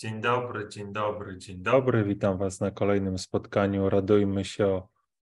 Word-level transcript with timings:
Dzień 0.00 0.20
dobry, 0.20 0.68
dzień 0.68 0.92
dobry, 0.92 1.38
dzień 1.38 1.62
dobry. 1.62 2.04
Witam 2.04 2.38
Was 2.38 2.60
na 2.60 2.70
kolejnym 2.70 3.18
spotkaniu. 3.18 3.90
Radujmy 3.90 4.44
się 4.44 4.66
o 4.66 4.88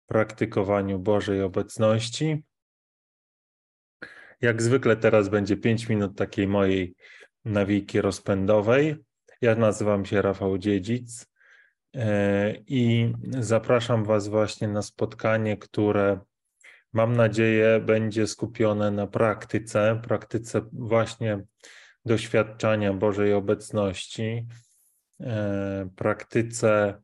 praktykowaniu 0.07 0.99
Bożej 0.99 1.43
obecności. 1.43 2.43
Jak 4.41 4.63
zwykle 4.63 4.97
teraz 4.97 5.29
będzie 5.29 5.57
5 5.57 5.89
minut 5.89 6.19
takiej 6.19 6.49
mojej 6.49 6.95
nawiki 7.45 8.01
rozpędowej. 8.01 8.97
Ja 9.41 9.55
nazywam 9.55 10.05
się 10.05 10.23
Rafał 10.23 10.59
Dziedzic 10.59 11.27
e, 11.97 12.55
i 12.67 13.13
zapraszam 13.39 14.05
Was 14.05 14.29
właśnie 14.29 14.69
na 14.69 14.83
spotkanie, 14.83 15.57
które 15.57 16.21
mam 16.93 17.17
nadzieję 17.17 17.81
będzie 17.81 18.27
skupione 18.27 18.91
na 18.91 19.07
praktyce, 19.07 20.01
praktyce 20.03 20.63
właśnie 20.73 21.45
doświadczania 22.05 22.93
Bożej 22.93 23.33
obecności, 23.33 24.47
e, 25.21 25.89
praktyce 25.97 27.03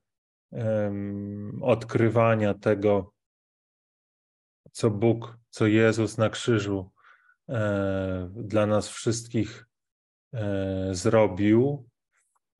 odkrywania 1.63 2.55
tego, 2.55 3.13
co 4.73 4.91
Bóg, 4.91 5.39
co 5.51 5.67
Jezus 5.67 6.19
na 6.19 6.31
krzyżu 6.31 6.91
e, 7.49 8.31
dla 8.37 8.67
nas 8.67 8.89
wszystkich 8.89 9.67
e, 10.33 10.89
zrobił, 10.95 11.89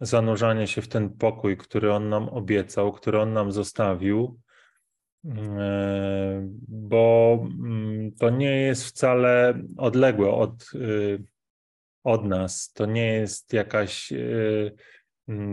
zanurzanie 0.01 0.67
się 0.67 0.83
w 0.83 0.89
ten 0.89 1.11
pokój, 1.11 1.57
który 1.57 1.93
On 1.93 2.09
nam 2.09 2.29
obiecał, 2.29 2.93
który 2.93 3.21
On 3.21 3.33
nam 3.33 3.53
zostawił, 3.53 4.41
bo 6.69 7.39
mm, 7.43 8.13
to 8.13 8.31
nie 8.31 8.57
jest 8.61 8.85
wcale 8.85 9.63
odległe 9.77 10.31
od 10.31 10.71
y, 10.75 11.25
od 12.05 12.25
nas. 12.25 12.73
To 12.73 12.87
nie 12.87 13.07
jest 13.07 13.53
jakaś 13.53 14.13
e, 14.13 14.17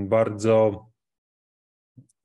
bardzo 0.06 0.88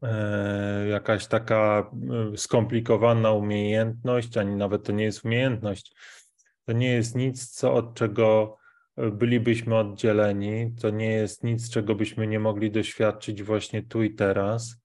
e, 0.02 0.88
jakaś 0.88 1.26
taka 1.26 1.90
e, 2.32 2.36
skomplikowana 2.36 3.32
umiejętność, 3.32 4.36
ani 4.36 4.56
nawet 4.56 4.84
to 4.84 4.92
nie 4.92 5.04
jest 5.04 5.24
umiejętność. 5.24 5.94
To 6.66 6.72
nie 6.72 6.92
jest 6.92 7.14
nic, 7.14 7.50
co 7.50 7.74
od 7.74 7.94
czego 7.94 8.58
bylibyśmy 8.96 9.76
oddzieleni. 9.76 10.74
To 10.80 10.90
nie 10.90 11.12
jest 11.12 11.44
nic, 11.44 11.70
czego 11.70 11.94
byśmy 11.94 12.26
nie 12.26 12.38
mogli 12.38 12.70
doświadczyć 12.70 13.42
właśnie 13.42 13.82
tu 13.82 14.02
i 14.02 14.14
teraz. 14.14 14.76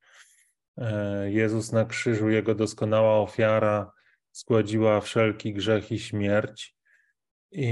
Jezus 1.26 1.72
na 1.72 1.86
krzyżu, 1.86 2.30
jego 2.30 2.56
doskonała 2.56 3.20
ofiara 3.20 3.92
zgładziła 4.32 5.02
wszelki 5.02 5.54
grzech 5.54 5.92
i 5.92 6.00
śmierć. 6.00 6.77
I, 7.52 7.70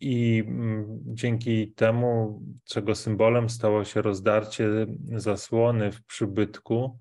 I, 0.00 0.44
mm, 0.46 1.00
dzięki 1.06 1.72
temu, 1.72 2.42
czego 2.64 2.94
symbolem 2.94 3.50
stało 3.50 3.84
się 3.84 4.02
rozdarcie 4.02 4.86
zasłony 5.16 5.92
w 5.92 6.04
przybytku 6.04 6.98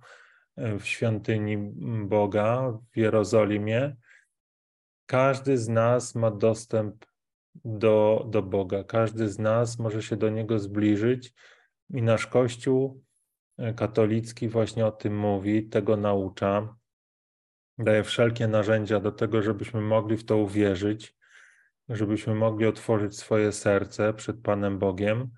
e, 0.55 0.79
w 0.79 0.87
świątyni 0.87 1.57
Boga 2.07 2.79
w 2.91 2.97
Jerozolimie, 2.97 3.95
każdy 5.05 5.57
z 5.57 5.69
nas 5.69 6.15
ma 6.15 6.31
dostęp 6.31 7.05
do, 7.65 8.25
do 8.29 8.41
Boga. 8.41 8.83
Każdy 8.83 9.29
z 9.29 9.39
nas 9.39 9.79
może 9.79 10.01
się 10.01 10.17
do 10.17 10.29
Niego 10.29 10.59
zbliżyć 10.59 11.33
i 11.89 12.01
nasz 12.01 12.27
Kościół 12.27 13.03
e, 13.57 13.73
katolicki 13.73 14.49
właśnie 14.49 14.85
o 14.85 14.91
tym 14.91 15.17
mówi, 15.17 15.69
tego 15.69 15.97
naucza, 15.97 16.75
daje 17.77 18.03
wszelkie 18.03 18.47
narzędzia 18.47 18.99
do 18.99 19.11
tego, 19.11 19.41
żebyśmy 19.41 19.81
mogli 19.81 20.17
w 20.17 20.25
to 20.25 20.37
uwierzyć 20.37 21.18
żebyśmy 21.89 22.35
mogli 22.35 22.65
otworzyć 22.65 23.17
swoje 23.17 23.51
serce 23.51 24.13
przed 24.13 24.41
Panem 24.41 24.79
Bogiem. 24.79 25.29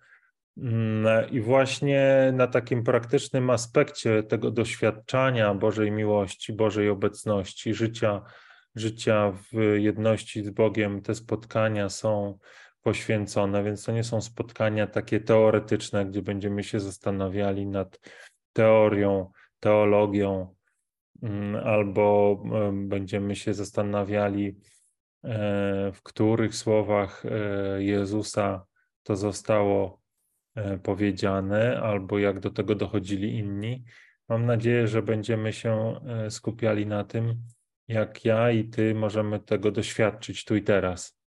Mm, 0.58 1.30
I 1.32 1.42
właśnie 1.42 2.32
na 2.34 2.48
takim 2.48 2.84
praktycznym 2.84 3.50
aspekcie 3.50 4.24
tego 4.24 4.52
doświadczania 4.52 5.54
Bożej 5.54 5.92
miłości, 5.92 6.54
Bożej 6.54 6.90
obecności, 6.90 7.74
życia, 7.74 8.22
życia 8.76 9.32
w 9.32 9.76
jedności 9.76 10.44
z 10.44 10.50
Bogiem, 10.50 11.02
te 11.02 11.16
spotkania 11.16 11.90
są 11.90 12.38
poświęcone, 12.82 13.64
więc 13.64 13.84
to 13.84 13.92
nie 13.92 14.04
są 14.04 14.22
spotkania 14.22 14.88
takie 14.88 15.20
teoretyczne, 15.20 16.06
gdzie 16.06 16.22
będziemy 16.22 16.64
się 16.64 16.80
zastanawiali 16.80 17.68
nad 17.68 18.00
teorią, 18.54 19.32
teologią, 19.60 20.56
mm, 21.24 21.56
albo 21.68 22.36
będziemy 22.74 23.36
się 23.36 23.54
zastanawiali 23.54 24.56
w 25.94 25.98
których 26.04 26.56
słowach 26.56 27.24
e, 27.26 27.84
Jezusa 27.84 28.66
to 29.04 29.16
zostało 29.16 30.02
e, 30.56 30.78
powiedziane, 30.78 31.82
albo 31.82 32.20
jak 32.20 32.40
do 32.40 32.50
tego 32.50 32.76
dochodzili 32.76 33.38
inni. 33.38 33.84
Mam 34.30 34.46
nadzieję, 34.46 34.88
że 34.88 35.02
będziemy 35.02 35.54
się 35.54 36.00
skupiali 36.30 36.86
na 36.86 37.04
tym, 37.04 37.44
jak 37.88 38.26
ja 38.26 38.52
i 38.52 38.64
Ty 38.64 38.96
możemy 38.96 39.40
tego 39.40 39.72
doświadczyć 39.72 40.46
tu 40.46 40.56
i 40.56 40.64
teraz. 40.64 41.22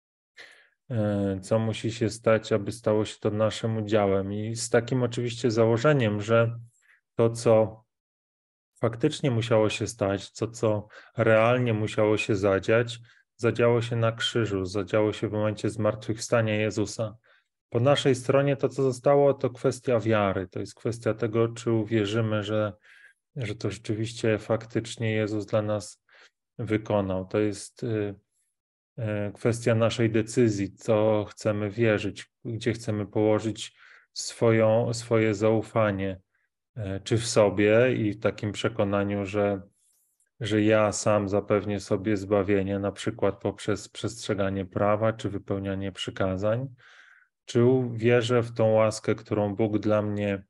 Co 1.41 1.59
musi 1.59 1.91
się 1.91 2.09
stać, 2.09 2.51
aby 2.51 2.72
stało 2.72 3.06
się 3.06 3.19
to 3.19 3.31
naszym 3.31 3.78
udziałem? 3.78 4.34
I 4.34 4.56
z 4.56 4.69
takim 4.69 5.03
oczywiście 5.03 5.51
założeniem, 5.51 6.22
że 6.22 6.59
to, 7.16 7.30
co 7.30 7.84
faktycznie 8.81 9.31
musiało 9.31 9.69
się 9.69 9.88
stać, 9.88 10.34
to, 10.34 10.47
co 10.47 10.88
realnie 11.18 11.74
musiało 11.74 12.18
się 12.18 12.35
zadziać, 12.35 13.00
zadziało 13.41 13.81
się 13.81 13.96
na 13.96 14.12
krzyżu, 14.12 14.66
zadziało 14.66 15.13
się 15.13 15.29
w 15.29 15.31
momencie 15.31 15.69
zmartwychwstania 15.69 16.56
Jezusa. 16.56 17.18
Po 17.69 17.79
naszej 17.79 18.16
stronie 18.16 18.56
to, 18.56 18.69
co 18.69 18.84
zostało, 18.84 19.34
to 19.34 19.50
kwestia 19.50 20.00
wiary, 20.00 20.47
to 20.47 20.59
jest 20.59 20.75
kwestia 20.75 21.13
tego, 21.13 21.47
czy 21.47 21.72
uwierzymy, 21.72 22.44
że, 22.44 22.74
że 23.35 23.56
to 23.56 23.72
rzeczywiście 23.72 24.38
faktycznie 24.38 25.13
Jezus 25.13 25.46
dla 25.46 25.62
nas 25.62 26.03
wykonał. 26.59 27.28
To 27.28 27.40
jest 27.40 27.84
y, 27.84 28.16
y, 29.00 29.03
kwestia 29.34 29.75
naszej 29.75 30.09
decyzji, 30.09 30.74
co 30.74 31.25
chcemy 31.30 31.69
wierzyć, 31.69 32.30
gdzie 32.46 32.74
chcemy 32.74 33.06
położyć 33.06 33.74
swoją, 34.13 34.94
swoje 34.94 35.34
zaufanie, 35.34 36.19
y, 36.78 36.81
czy 37.03 37.18
w 37.18 37.28
sobie 37.28 37.96
i 37.96 38.12
w 38.13 38.19
takim 38.19 38.51
przekonaniu, 38.51 39.25
że 39.25 39.62
że 40.41 40.62
ja 40.62 40.91
sam 40.91 41.29
zapewnię 41.29 41.79
sobie 41.79 42.18
zbawienie, 42.18 42.79
na 42.79 42.91
przykład 42.91 43.41
poprzez 43.41 43.90
przestrzeganie 43.90 44.66
prawa 44.66 45.13
czy 45.13 45.29
wypełnianie 45.29 45.91
przykazań, 45.91 46.68
czy 47.46 47.59
wierzę 47.94 48.41
w 48.41 48.53
tą 48.53 48.72
łaskę, 48.72 49.16
którą 49.16 49.56
Bóg 49.56 49.80
dla 49.80 50.01
mnie 50.01 50.44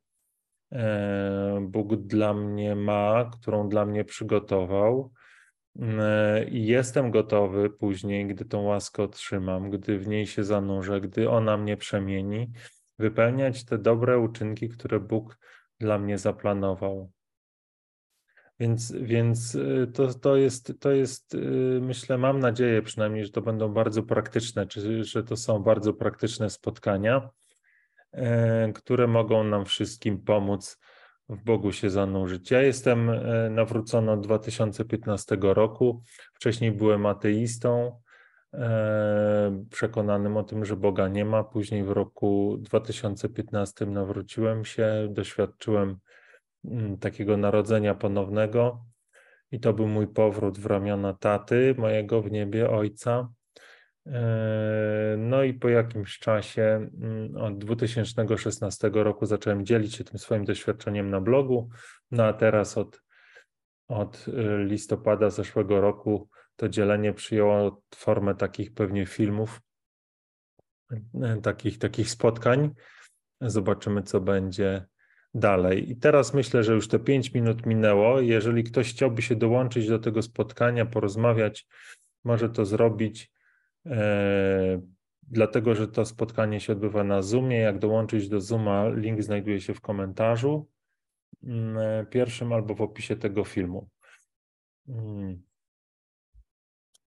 e, 0.72 1.68
Bóg 1.69 1.96
dla 1.96 2.34
mnie 2.34 2.75
ma, 2.75 3.30
którą 3.34 3.69
dla 3.69 3.85
mnie 3.85 4.06
przygotował. 4.06 5.12
E, 5.80 6.44
I 6.44 6.66
jestem 6.66 7.12
gotowy 7.12 7.69
później, 7.69 8.28
gdy 8.28 8.46
tą 8.46 8.62
łaskę 8.62 9.03
otrzymam, 9.03 9.69
gdy 9.69 10.00
w 10.00 10.07
niej 10.07 10.28
się 10.28 10.44
zanurzę, 10.44 11.01
gdy 11.01 11.30
ona 11.30 11.57
mnie 11.57 11.78
przemieni, 11.78 12.51
wypełniać 13.00 13.66
te 13.66 13.78
dobre 13.78 14.19
uczynki, 14.19 14.69
które 14.69 15.00
Bóg 15.00 15.38
dla 15.80 16.00
mnie 16.00 16.18
zaplanował. 16.18 17.12
Więc, 18.61 18.91
więc 18.91 19.55
y, 19.55 19.91
to, 19.94 20.13
to, 20.13 20.35
jest, 20.35 20.73
to 20.79 20.91
jest, 20.91 21.33
y, 21.33 21.38
myślę, 21.81 22.17
mam 22.17 22.39
nadzieję 22.39 22.81
przynajmniej, 22.81 23.25
że 23.25 23.31
to 23.31 23.41
będą 23.41 23.73
bardzo 23.73 24.03
praktyczne, 24.03 24.67
czy 24.67 25.03
że 25.03 25.23
to 25.23 25.38
są 25.38 25.59
bardzo 25.59 25.94
praktyczne 25.94 26.49
spotkania, 26.49 27.29
e, 28.11 28.71
które 28.73 29.07
mogą 29.07 29.44
nam 29.44 29.66
wszystkim 29.66 30.23
pomóc 30.23 30.79
w 31.29 31.44
Bogu 31.44 31.71
się 31.71 31.89
zanurzyć. 31.89 32.51
Ja 32.51 32.61
jestem 32.61 33.09
e, 33.09 33.50
nawrócony 33.50 34.11
od 34.11 34.21
2015 34.21 35.38
roku. 35.41 36.03
Wcześniej 36.33 36.71
byłem 36.71 37.05
ateistą, 37.05 38.00
e, 38.53 39.63
przekonanym 39.69 40.38
o 40.38 40.44
tym, 40.44 40.66
że 40.66 40.75
Boga 40.75 41.07
nie 41.07 41.25
ma. 41.25 41.44
Później 41.44 41.83
w 41.83 41.91
roku 41.91 42.57
2015 42.59 43.85
nawróciłem 43.85 44.66
się, 44.66 45.07
doświadczyłem 45.09 45.97
takiego 47.00 47.38
narodzenia 47.38 47.96
ponownego. 47.96 48.86
I 49.52 49.60
to 49.60 49.74
był 49.74 49.88
mój 49.88 50.08
powrót 50.08 50.60
w 50.60 50.66
ramiona 50.66 51.13
taty, 51.13 51.75
mojego 51.78 52.22
w 52.22 52.31
niebie 52.31 52.69
ojca. 52.69 53.30
E, 54.06 55.16
no 55.18 55.44
i 55.44 55.54
po 55.54 55.69
jakimś 55.69 56.19
czasie, 56.19 56.90
mm, 57.02 57.36
od 57.38 57.58
2016 57.58 58.90
roku, 58.94 59.25
zacząłem 59.25 59.66
dzielić 59.66 59.96
się 59.96 60.04
tym 60.04 60.19
swoim 60.19 60.46
doświadczeniem 60.46 61.10
na 61.10 61.22
blogu. 61.22 61.69
No 62.12 62.24
a 62.24 62.34
teraz 62.34 62.78
od, 62.78 63.02
od 63.88 64.25
e, 64.28 64.63
listopada 64.63 65.30
zeszłego 65.30 65.81
roku 65.81 66.30
to 66.56 66.69
dzielenie 66.69 67.13
przyjęło 67.13 67.81
formę 67.96 68.36
takich 68.36 68.74
pewnie 68.74 69.06
filmów, 69.06 69.62
e, 71.22 71.42
takich, 71.42 71.78
takich 71.78 72.10
spotkań. 72.10 72.74
Zobaczymy, 73.42 74.04
co 74.04 74.22
będzie 74.22 74.86
dalej. 75.33 75.92
I 75.92 75.95
teraz 75.95 76.33
myślę, 76.33 76.63
że 76.63 76.74
już 76.74 76.88
te 76.88 77.00
pięć 77.00 77.33
minut 77.33 77.66
minęło. 77.66 78.22
Jeżeli 78.22 78.63
ktoś 78.63 78.89
chciałby 78.89 79.22
się 79.22 79.36
dołączyć 79.36 79.88
do 79.88 80.00
tego 80.00 80.22
spotkania, 80.22 80.86
porozmawiać, 80.86 81.68
może 82.24 82.50
to 82.50 82.66
zrobić 82.66 83.31
e, 83.86 84.81
dlatego 85.31 85.75
że 85.75 85.88
to 85.88 86.06
spotkanie 86.06 86.60
się 86.60 86.74
odbywa 86.74 87.04
na 87.04 87.22
Zoomie. 87.22 87.57
Jak 87.57 87.80
dołączyć 87.80 88.30
do 88.30 88.42
Zooma, 88.42 88.89
link 88.89 89.24
znajduje 89.24 89.62
się 89.62 89.74
w 89.74 89.81
komentarzu 89.81 90.68
mm, 91.44 92.06
pierwszym 92.06 92.54
albo 92.54 92.75
w 92.75 92.81
opisie 92.81 93.16
tego 93.16 93.44
filmu. 93.44 93.89
Mm. 94.88 95.42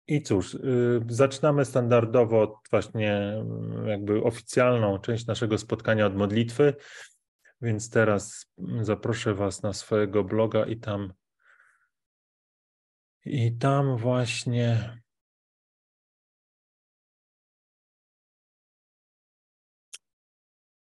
I 0.07 0.23
cóż, 0.23 0.55
y, 0.55 0.61
zaczynamy 1.09 1.65
standardowo 1.65 2.61
właśnie 2.71 3.15
mm, 3.17 3.89
jakby 3.89 4.23
oficjalną 4.23 4.99
część 4.99 5.27
naszego 5.27 5.59
spotkania 5.59 6.07
od 6.07 6.17
modlitwy, 6.17 6.75
więc 7.65 7.91
teraz 7.91 8.53
zaproszę 8.81 9.35
Was 9.35 9.63
na 9.63 9.73
swojego 9.73 10.25
bloga 10.25 10.67
i 10.67 10.77
tam 10.77 11.13
i 13.25 13.57
tam 13.59 13.97
właśnie 13.97 14.99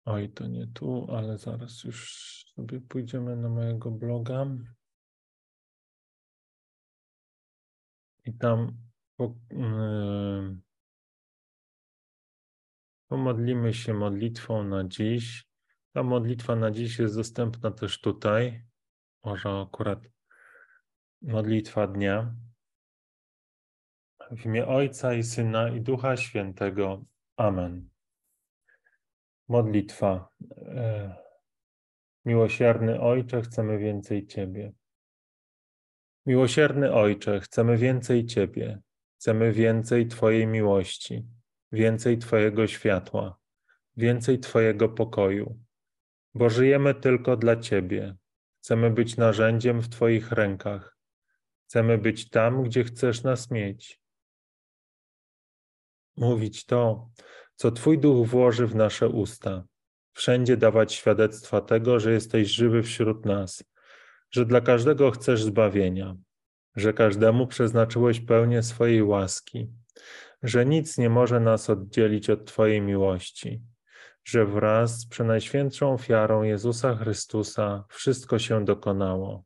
Oj, 0.04 0.28
to 0.30 0.46
nie 0.46 0.66
tu, 0.66 1.06
ale 1.10 1.38
zaraz 1.38 1.84
już 1.84 2.10
sobie 2.54 2.80
pójdziemy 2.80 3.36
na 3.36 3.48
mojego 3.48 3.90
bloga. 3.90 4.46
I 8.24 8.34
tam 8.34 8.78
yy, 9.18 10.58
pomodlimy 13.08 13.74
się 13.74 13.94
modlitwą 13.94 14.64
na 14.64 14.84
dziś. 14.84 15.45
Ta 15.96 16.02
modlitwa 16.02 16.56
na 16.56 16.70
dziś 16.70 16.98
jest 16.98 17.16
dostępna 17.16 17.70
też 17.70 18.00
tutaj. 18.00 18.64
Może 19.24 19.48
akurat 19.48 19.98
modlitwa 21.22 21.86
dnia. 21.86 22.34
W 24.30 24.46
imię 24.46 24.66
Ojca 24.66 25.14
i 25.14 25.22
Syna 25.22 25.68
i 25.68 25.80
Ducha 25.80 26.16
Świętego. 26.16 27.04
Amen. 27.36 27.88
Modlitwa. 29.48 30.28
E, 30.56 31.16
miłosierny 32.24 33.00
Ojcze, 33.00 33.42
chcemy 33.42 33.78
więcej 33.78 34.26
Ciebie. 34.26 34.72
Miłosierny 36.26 36.92
Ojcze, 36.92 37.40
chcemy 37.40 37.76
więcej 37.76 38.26
Ciebie. 38.26 38.80
Chcemy 39.18 39.52
więcej 39.52 40.08
Twojej 40.08 40.46
miłości, 40.46 41.26
więcej 41.72 42.18
Twojego 42.18 42.66
światła, 42.66 43.38
więcej 43.96 44.38
Twojego 44.38 44.88
pokoju, 44.88 45.65
bo 46.36 46.50
żyjemy 46.50 46.94
tylko 46.94 47.36
dla 47.36 47.56
Ciebie. 47.56 48.16
Chcemy 48.60 48.90
być 48.90 49.16
narzędziem 49.16 49.80
w 49.80 49.88
Twoich 49.88 50.32
rękach. 50.32 50.96
Chcemy 51.64 51.98
być 51.98 52.30
tam, 52.30 52.62
gdzie 52.62 52.84
chcesz 52.84 53.22
nas 53.22 53.50
mieć. 53.50 54.00
Mówić 56.16 56.66
to, 56.66 57.10
co 57.54 57.70
Twój 57.70 57.98
duch 57.98 58.28
włoży 58.28 58.66
w 58.66 58.74
nasze 58.74 59.08
usta. 59.08 59.64
Wszędzie 60.12 60.56
dawać 60.56 60.92
świadectwa 60.92 61.60
tego, 61.60 62.00
że 62.00 62.12
jesteś 62.12 62.48
żywy 62.48 62.82
wśród 62.82 63.26
nas, 63.26 63.64
że 64.30 64.46
dla 64.46 64.60
każdego 64.60 65.10
chcesz 65.10 65.42
zbawienia, 65.42 66.16
że 66.76 66.92
każdemu 66.92 67.46
przeznaczyłeś 67.46 68.20
pełnię 68.20 68.62
swojej 68.62 69.02
łaski, 69.02 69.68
że 70.42 70.66
nic 70.66 70.98
nie 70.98 71.10
może 71.10 71.40
nas 71.40 71.70
oddzielić 71.70 72.30
od 72.30 72.44
Twojej 72.44 72.80
miłości, 72.80 73.62
że 74.26 74.46
wraz 74.46 75.00
z 75.00 75.06
przenajświętszą 75.06 75.92
ofiarą 75.92 76.42
Jezusa 76.42 76.96
Chrystusa 76.96 77.84
wszystko 77.88 78.38
się 78.38 78.64
dokonało 78.64 79.44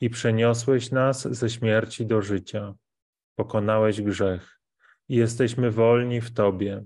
i 0.00 0.10
przeniosłeś 0.10 0.90
nas 0.90 1.28
ze 1.28 1.50
śmierci 1.50 2.06
do 2.06 2.22
życia. 2.22 2.74
Pokonałeś 3.34 4.02
grzech 4.02 4.60
i 5.08 5.16
jesteśmy 5.16 5.70
wolni 5.70 6.20
w 6.20 6.32
Tobie 6.32 6.84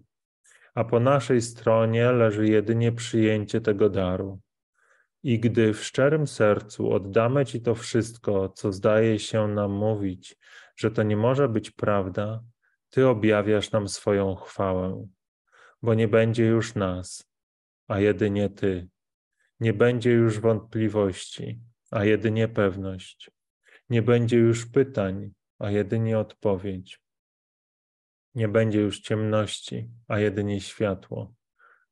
a 0.75 0.85
po 0.85 1.01
naszej 1.01 1.41
stronie 1.43 2.13
leży 2.13 2.49
jedynie 2.49 2.93
przyjęcie 2.93 3.61
tego 3.61 3.91
daru. 3.91 4.41
I 5.23 5.41
gdy 5.41 5.75
w 5.75 5.85
szczerym 5.85 6.27
sercu 6.27 6.93
oddamy 6.93 7.47
Ci 7.47 7.63
to 7.63 7.75
wszystko, 7.75 8.49
co 8.49 8.73
zdaje 8.73 9.19
się 9.19 9.49
nam 9.49 9.73
mówić, 9.73 10.37
że 10.77 10.91
to 10.91 11.03
nie 11.03 11.17
może 11.17 11.49
być 11.49 11.71
prawda, 11.71 12.43
Ty 12.91 13.09
objawiasz 13.09 13.73
nam 13.73 13.89
swoją 13.89 14.35
chwałę, 14.35 15.07
bo 15.83 15.95
nie 15.95 16.09
będzie 16.09 16.47
już 16.47 16.75
nas, 16.75 17.30
a 17.91 18.01
jedynie 18.01 18.51
Ty. 18.51 18.89
Nie 19.61 19.73
będzie 19.73 20.11
już 20.11 20.41
wątpliwości, 20.41 21.61
a 21.91 22.05
jedynie 22.05 22.49
pewność. 22.49 23.31
Nie 23.89 24.03
będzie 24.03 24.37
już 24.37 24.67
pytań, 24.67 25.33
a 25.59 25.71
jedynie 25.71 26.19
odpowiedź. 26.19 27.01
Nie 28.35 28.49
będzie 28.49 28.81
już 28.81 29.01
ciemności, 29.01 29.91
a 30.09 30.19
jedynie 30.19 30.61
światło. 30.61 31.35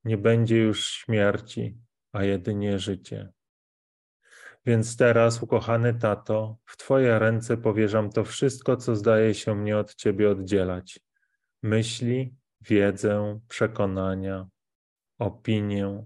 Nie 0.05 0.19
będzie 0.19 0.57
już 0.59 0.87
śmierci, 0.87 1.79
a 2.13 2.25
jedynie 2.25 2.79
życie. 2.79 3.33
Więc 4.67 4.97
teraz, 4.97 5.43
ukochany 5.43 5.95
tato, 5.95 6.59
w 6.65 6.77
Twoje 6.77 7.19
ręce 7.19 7.57
powierzam 7.57 8.11
to 8.11 8.25
wszystko, 8.25 8.77
co 8.77 8.97
zdaje 8.97 9.35
się 9.35 9.55
mnie 9.55 9.79
od 9.79 9.95
Ciebie 9.95 10.31
oddzielać: 10.31 11.01
myśli, 11.63 12.37
wiedzę, 12.61 13.41
przekonania, 13.49 14.49
opinię, 15.19 16.05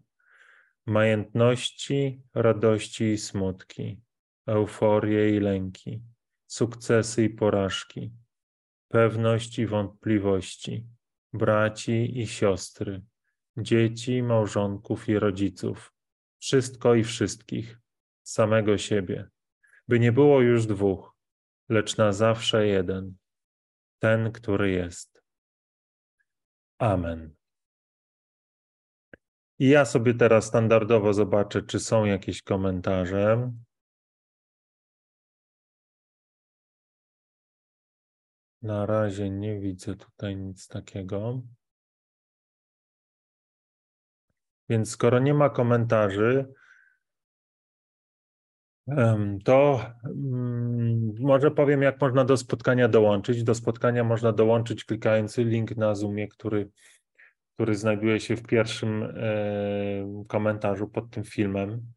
majętności, 0.86 2.22
radości 2.34 3.04
i 3.04 3.18
smutki, 3.18 4.00
euforię 4.46 5.36
i 5.36 5.40
lęki, 5.40 6.02
sukcesy 6.46 7.24
i 7.24 7.30
porażki 7.30 8.12
pewność 8.92 9.58
i 9.58 9.66
wątpliwości, 9.66 10.86
braci 11.32 12.20
i 12.20 12.26
siostry, 12.26 13.02
dzieci, 13.56 14.22
małżonków 14.22 15.08
i 15.08 15.18
rodziców, 15.18 15.92
wszystko 16.38 16.94
i 16.94 17.04
wszystkich, 17.04 17.78
samego 18.22 18.78
siebie, 18.78 19.28
by 19.88 20.00
nie 20.00 20.12
było 20.12 20.40
już 20.40 20.66
dwóch, 20.66 21.16
lecz 21.68 21.96
na 21.96 22.12
zawsze 22.12 22.66
jeden, 22.66 23.14
ten, 23.98 24.32
który 24.32 24.70
jest. 24.70 25.22
Amen. 26.78 27.34
I 29.62 29.68
ja 29.68 29.84
sobie 29.84 30.14
teraz 30.14 30.44
standardowo 30.44 31.12
zobaczę, 31.12 31.62
czy 31.62 31.80
są 31.80 32.04
jakieś 32.04 32.42
komentarze. 32.42 33.52
Na 38.62 38.86
razie 38.86 39.30
nie 39.30 39.60
widzę 39.60 39.96
tutaj 39.96 40.36
nic 40.36 40.68
takiego. 40.68 41.42
Więc 44.68 44.90
skoro 44.90 45.18
nie 45.18 45.34
ma 45.34 45.50
komentarzy, 45.50 46.54
to 49.44 49.81
mm, 50.04 51.14
może 51.20 51.50
powiem, 51.50 51.82
jak 51.82 52.00
można 52.00 52.24
do 52.24 52.36
spotkania 52.36 52.88
dołączyć. 52.88 53.44
Do 53.44 53.54
spotkania 53.54 54.04
można 54.04 54.32
dołączyć 54.32 54.84
klikając 54.84 55.38
link 55.38 55.76
na 55.76 55.94
Zoomie, 55.94 56.28
który, 56.28 56.70
który 57.54 57.74
znajduje 57.74 58.20
się 58.20 58.36
w 58.36 58.42
pierwszym 58.42 59.02
e, 59.02 60.24
komentarzu 60.28 60.88
pod 60.88 61.10
tym 61.10 61.24
filmem. 61.24 61.92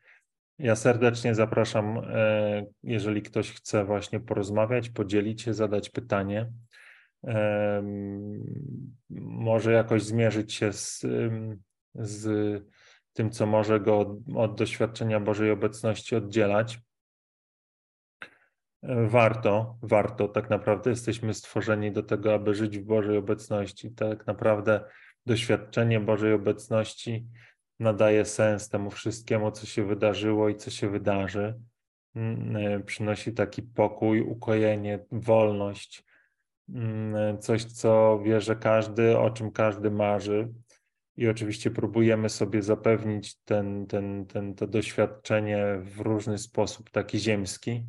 Ja 0.60 0.76
serdecznie 0.76 1.36
zapraszam, 1.36 1.98
e, 1.98 2.66
jeżeli 2.84 3.22
ktoś 3.22 3.52
chce 3.52 3.86
właśnie 3.86 4.20
porozmawiać, 4.20 4.90
podzielić 4.90 5.42
się, 5.42 5.54
zadać 5.54 5.90
pytanie, 5.90 6.52
może 9.20 9.72
jakoś 9.72 10.04
zmierzyć 10.04 10.54
się 10.54 10.74
z, 10.74 11.06
z 11.94 12.64
tym, 13.14 13.32
co 13.32 13.46
może 13.46 13.80
go 13.80 14.00
od, 14.00 14.10
od 14.36 14.58
doświadczenia 14.58 15.20
Bożej 15.20 15.52
obecności 15.52 16.16
oddzielać. 16.16 16.80
Warto, 19.08 19.78
warto. 19.82 20.28
Tak 20.28 20.50
naprawdę 20.50 20.90
jesteśmy 20.90 21.34
stworzeni 21.34 21.92
do 21.92 22.04
tego, 22.04 22.34
aby 22.34 22.56
żyć 22.56 22.80
w 22.80 22.86
Bożej 22.86 23.18
obecności. 23.18 23.92
Tak 23.92 24.28
naprawdę 24.28 24.84
doświadczenie 25.26 26.00
Bożej 26.00 26.34
obecności 26.34 27.28
nadaje 27.80 28.26
sens 28.26 28.70
temu 28.70 28.92
wszystkiemu, 28.92 29.52
co 29.52 29.66
się 29.66 29.88
wydarzyło 29.88 30.50
i 30.50 30.56
co 30.56 30.72
się 30.72 30.90
wydarzy. 30.90 31.60
Mm, 32.16 32.56
e, 32.56 32.80
przynosi 32.80 33.34
taki 33.34 33.62
pokój, 33.64 34.22
ukojenie, 34.22 35.00
wolność, 35.12 36.04
mm, 36.70 37.40
coś, 37.40 37.66
co 37.66 38.20
wie, 38.26 38.42
że 38.42 38.56
każdy, 38.56 39.18
o 39.18 39.30
czym 39.30 39.52
każdy 39.52 39.92
marzy. 39.92 40.54
I 41.18 41.28
oczywiście 41.28 41.72
próbujemy 41.72 42.30
sobie 42.30 42.62
zapewnić 42.62 43.36
ten, 43.36 43.88
ten, 43.88 44.26
ten, 44.26 44.56
to 44.56 44.68
doświadczenie 44.68 45.80
w 45.82 46.00
różny 46.00 46.38
sposób, 46.38 46.90
taki 46.90 47.20
ziemski, 47.20 47.86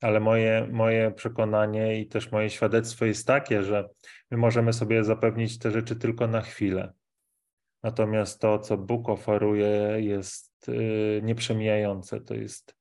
ale 0.00 0.20
moje, 0.20 0.68
moje 0.72 1.10
przekonanie 1.10 2.00
i 2.00 2.06
też 2.06 2.32
moje 2.32 2.50
świadectwo 2.50 3.04
jest 3.04 3.26
takie, 3.26 3.62
że 3.62 3.88
my 4.30 4.36
możemy 4.36 4.72
sobie 4.72 5.04
zapewnić 5.04 5.58
te 5.58 5.70
rzeczy 5.70 5.96
tylko 5.96 6.26
na 6.26 6.40
chwilę. 6.40 6.92
Natomiast 7.82 8.40
to, 8.40 8.58
co 8.58 8.78
Bóg 8.78 9.08
oferuje, 9.08 9.96
jest 9.98 10.68
y, 10.68 11.20
nieprzemijające. 11.24 12.20
To 12.20 12.34
jest 12.34 12.76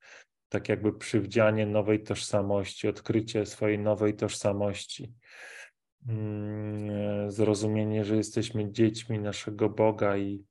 tak 0.50 0.70
jakby 0.70 0.94
przywdzianie 0.94 1.66
nowej 1.66 2.04
tożsamości, 2.04 2.88
odkrycie 2.88 3.46
swojej 3.46 3.80
nowej 3.80 4.16
tożsamości. 4.16 5.14
mm, 6.08 7.32
zrozumienie, 7.32 8.06
że 8.06 8.16
jesteśmy 8.16 8.72
dziećmi 8.72 9.20
naszego 9.20 9.70
Boga 9.70 10.18
i, 10.18 10.44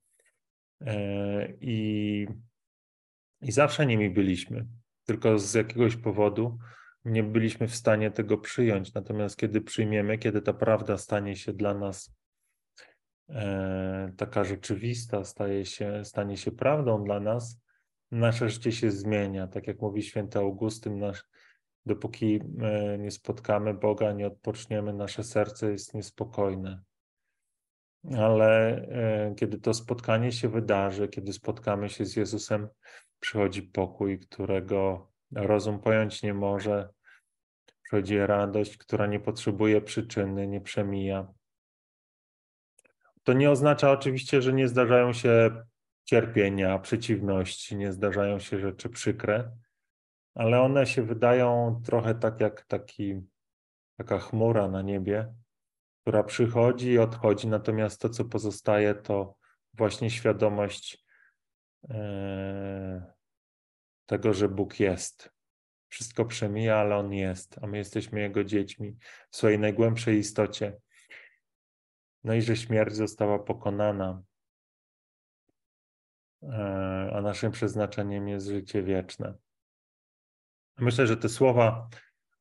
e, 0.81 1.49
i, 1.61 2.27
i 3.41 3.53
zawsze 3.53 3.87
nimi 3.87 4.11
byliśmy, 4.11 4.67
tylko 5.05 5.39
z 5.39 5.55
jakiegoś 5.55 5.97
powodu 5.97 6.59
nie 7.05 7.23
byliśmy 7.23 7.69
w 7.69 7.75
stanie 7.75 8.11
tego 8.11 8.39
przyjąć. 8.39 8.95
Natomiast 8.95 9.37
kiedy 9.37 9.61
przyjmiemy, 9.61 10.19
kiedy 10.19 10.43
ta 10.43 10.53
prawda 10.53 10.99
stanie 10.99 11.37
się 11.37 11.53
dla 11.53 11.75
nas 11.75 12.15
e, 13.29 14.13
taka 14.17 14.45
rzeczywista, 14.45 15.25
staje 15.25 15.67
się, 15.67 16.05
stanie 16.05 16.37
się 16.37 16.53
prawdą 16.53 17.05
dla 17.05 17.21
nas, 17.21 17.61
nasze 18.11 18.49
życie 18.49 18.73
się 18.73 18.91
zmienia. 18.91 19.47
Tak 19.47 19.67
jak 19.67 19.81
mówi 19.81 20.03
święty 20.03 20.39
Augustyn, 20.39 20.99
nasz, 20.99 21.25
dopóki 21.87 22.41
nie 22.99 23.11
spotkamy 23.11 23.75
Boga, 23.75 24.13
nie 24.13 24.27
odpoczniemy, 24.27 24.93
nasze 24.93 25.25
serce 25.25 25.71
jest 25.71 25.95
niespokojne. 25.95 26.83
Ale 28.19 28.77
e, 28.77 29.35
kiedy 29.35 29.59
to 29.59 29.75
spotkanie 29.75 30.33
się 30.33 30.49
wydarzy, 30.49 31.09
kiedy 31.09 31.33
spotkamy 31.33 31.89
się 31.89 32.07
z 32.07 32.17
Jezusem, 32.17 32.69
przychodzi 33.21 33.63
pokój, 33.63 34.19
którego 34.19 35.11
rozum 35.35 35.79
pojąć 35.79 36.23
nie 36.23 36.35
może. 36.35 36.89
Przychodzi 37.83 38.19
radość, 38.19 38.77
która 38.77 39.07
nie 39.07 39.21
potrzebuje 39.21 39.81
przyczyny, 39.81 40.47
nie 40.47 40.61
przemija. 40.61 41.33
To 43.23 43.33
nie 43.33 43.51
oznacza 43.51 43.91
oczywiście, 43.91 44.43
że 44.43 44.53
nie 44.53 44.69
zdarzają 44.69 45.13
się 45.13 45.65
cierpienia, 46.05 46.79
przeciwności, 46.79 47.77
nie 47.77 47.93
zdarzają 47.93 48.39
się 48.39 48.59
rzeczy 48.59 48.89
przykre, 48.89 49.51
ale 50.35 50.61
one 50.61 50.87
się 50.87 51.03
wydają 51.03 51.81
trochę 51.85 52.15
tak 52.15 52.41
jak 52.41 52.65
taki, 52.65 53.21
taka 53.97 54.19
chmura 54.19 54.69
na 54.69 54.83
niebie, 54.83 55.35
która 56.05 56.23
przychodzi 56.23 56.89
i 56.89 56.99
odchodzi, 56.99 57.49
natomiast 57.49 58.01
to, 58.01 58.09
co 58.09 58.25
pozostaje, 58.25 58.95
to 58.95 59.37
właśnie 59.75 60.11
świadomość 60.11 61.05
e, 61.91 63.13
tego, 64.07 64.33
że 64.33 64.49
Bóg 64.49 64.81
jest. 64.81 65.31
Wszystko 65.89 66.25
przemija, 66.25 66.77
ale 66.77 66.97
On 66.97 67.13
jest, 67.13 67.59
a 67.63 67.67
my 67.67 67.79
jesteśmy 67.79 68.21
Jego 68.21 68.45
dziećmi 68.45 68.97
w 69.31 69.37
swojej 69.37 69.59
najgłębszej 69.59 70.19
istocie. 70.19 70.77
No 72.25 72.35
i 72.35 72.43
że 72.43 72.57
śmierć 72.57 72.95
została 72.95 73.39
pokonana, 73.39 74.23
e, 76.43 77.11
a 77.15 77.21
naszym 77.21 77.53
przeznaczeniem 77.53 78.29
jest 78.29 78.47
życie 78.47 78.83
wieczne. 78.83 79.35
Myślę, 80.79 81.07
że 81.07 81.17
te 81.17 81.29
słowa, 81.29 81.89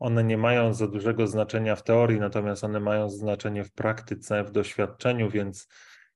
one 0.03 0.23
nie 0.23 0.37
mają 0.37 0.73
za 0.73 0.87
dużego 0.87 1.27
znaczenia 1.27 1.75
w 1.75 1.83
teorii, 1.83 2.19
natomiast 2.19 2.63
one 2.63 2.79
mają 2.79 3.09
znaczenie 3.09 3.63
w 3.63 3.71
praktyce, 3.71 4.43
w 4.43 4.51
doświadczeniu, 4.51 5.29
więc 5.29 5.67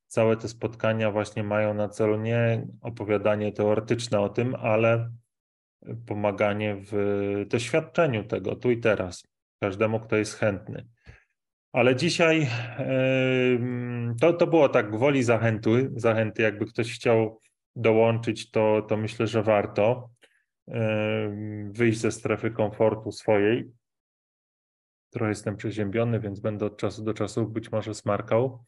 całe 0.07 0.37
te 0.37 0.47
spotkania 0.47 1.11
właśnie 1.11 1.43
mają 1.43 1.73
na 1.73 1.89
celu 1.89 2.17
nie 2.17 2.67
opowiadanie 2.81 3.51
teoretyczne 3.51 4.19
o 4.19 4.29
tym, 4.29 4.55
ale 4.55 5.11
pomaganie 6.05 6.75
w 6.91 7.45
doświadczeniu 7.47 8.23
tego 8.23 8.55
tu 8.55 8.71
i 8.71 8.77
teraz, 8.77 9.27
każdemu, 9.59 9.99
kto 9.99 10.15
jest 10.15 10.35
chętny. 10.35 10.87
Ale 11.73 11.95
dzisiaj 11.95 12.47
to, 14.21 14.33
to 14.33 14.47
było 14.47 14.69
tak 14.69 14.91
gwoli 14.91 15.23
zachęty, 15.23 15.91
zachęty, 15.95 16.41
jakby 16.41 16.65
ktoś 16.65 16.93
chciał 16.93 17.41
dołączyć, 17.75 18.51
to, 18.51 18.81
to 18.81 18.97
myślę, 18.97 19.27
że 19.27 19.43
warto 19.43 20.09
wyjść 21.69 21.99
ze 21.99 22.11
strefy 22.11 22.51
komfortu 22.51 23.11
swojej. 23.11 23.76
Trochę 25.17 25.29
jestem 25.29 25.57
przeziębiony, 25.57 26.19
więc 26.19 26.39
będę 26.39 26.65
od 26.65 26.77
czasu 26.77 27.03
do 27.03 27.13
czasu 27.13 27.47
być 27.47 27.71
może 27.71 27.93
smarkał. 27.93 28.65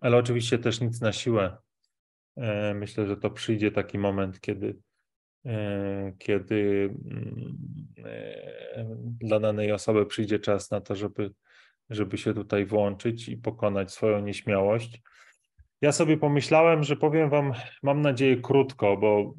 Ale 0.00 0.16
oczywiście 0.16 0.58
też 0.58 0.80
nic 0.80 1.00
na 1.00 1.12
siłę. 1.12 1.56
Myślę, 2.74 3.06
że 3.06 3.16
to 3.16 3.30
przyjdzie 3.30 3.72
taki 3.72 3.98
moment, 3.98 4.40
kiedy, 4.40 4.78
kiedy 6.18 6.90
mm, 7.10 7.56
dla 9.20 9.40
danej 9.40 9.72
osoby 9.72 10.06
przyjdzie 10.06 10.38
czas 10.38 10.70
na 10.70 10.80
to, 10.80 10.94
żeby, 10.94 11.30
żeby 11.90 12.18
się 12.18 12.34
tutaj 12.34 12.66
włączyć 12.66 13.28
i 13.28 13.36
pokonać 13.36 13.92
swoją 13.92 14.20
nieśmiałość. 14.20 15.02
Ja 15.80 15.92
sobie 15.92 16.16
pomyślałem, 16.16 16.82
że 16.82 16.96
powiem 16.96 17.30
Wam, 17.30 17.52
mam 17.82 18.00
nadzieję, 18.00 18.36
krótko, 18.36 18.96
bo 18.96 19.34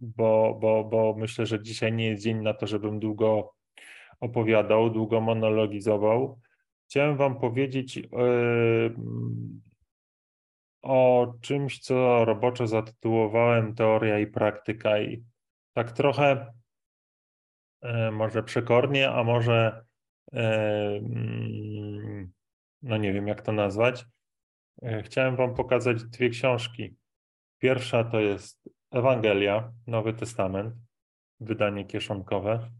bo, 0.00 0.58
bo, 0.60 0.84
bo 0.84 1.14
myślę, 1.18 1.46
że 1.46 1.62
dzisiaj 1.62 1.92
nie 1.92 2.06
jest 2.06 2.22
dzień 2.22 2.42
na 2.42 2.54
to, 2.54 2.66
żebym 2.66 3.00
długo 3.00 3.59
opowiadał, 4.20 4.90
długo 4.90 5.20
monologizował. 5.20 6.40
Chciałem 6.88 7.16
Wam 7.16 7.40
powiedzieć 7.40 8.02
o 10.82 11.32
czymś, 11.40 11.78
co 11.78 12.24
roboczo 12.24 12.66
zatytułowałem 12.66 13.74
Teoria 13.74 14.18
i 14.18 14.26
praktyka, 14.26 15.00
i 15.00 15.24
tak 15.72 15.92
trochę 15.92 16.52
e, 17.82 18.10
może 18.10 18.42
przekornie, 18.42 19.10
a 19.10 19.24
może 19.24 19.84
no 22.82 22.96
nie 22.96 23.12
wiem, 23.12 23.28
jak 23.28 23.42
to 23.42 23.52
nazwać. 23.52 24.06
E, 24.82 25.02
chciałem 25.02 25.36
Wam 25.36 25.54
pokazać 25.54 26.04
dwie 26.04 26.30
książki. 26.30 26.96
Pierwsza 27.58 28.04
to 28.04 28.20
jest 28.20 28.70
Ewangelia, 28.90 29.72
Nowy 29.86 30.12
Testament, 30.12 30.74
wydanie 31.40 31.84
kieszonkowe, 31.84 32.70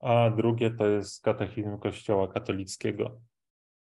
a 0.00 0.30
drugie 0.30 0.70
to 0.70 0.86
jest 0.86 1.22
katechizm 1.22 1.78
Kościoła 1.78 2.28
katolickiego. 2.28 3.20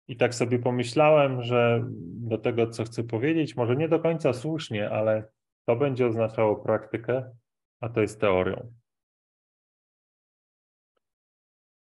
I 0.08 0.16
tak 0.16 0.34
sobie 0.34 0.58
pomyślałem, 0.58 1.42
że 1.42 1.84
do 2.02 2.38
tego, 2.38 2.66
co 2.66 2.84
chcę 2.84 3.04
powiedzieć, 3.04 3.56
może 3.56 3.76
nie 3.76 3.88
do 3.88 4.00
końca 4.00 4.32
słusznie, 4.32 4.90
ale 4.90 5.28
to 5.64 5.76
będzie 5.76 6.06
oznaczało 6.06 6.56
praktykę, 6.56 7.30
a 7.80 7.88
to 7.88 8.00
jest 8.00 8.20
teorią. 8.20 8.72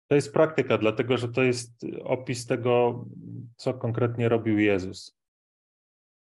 To 0.09 0.14
jest 0.14 0.33
praktyka, 0.33 0.78
dlatego 0.78 1.16
że 1.16 1.28
to 1.28 1.42
jest 1.42 1.87
opis 2.04 2.47
tego, 2.47 3.04
co 3.57 3.75
konkretnie 3.75 4.28
robił 4.28 4.59
Jezus 4.59 5.23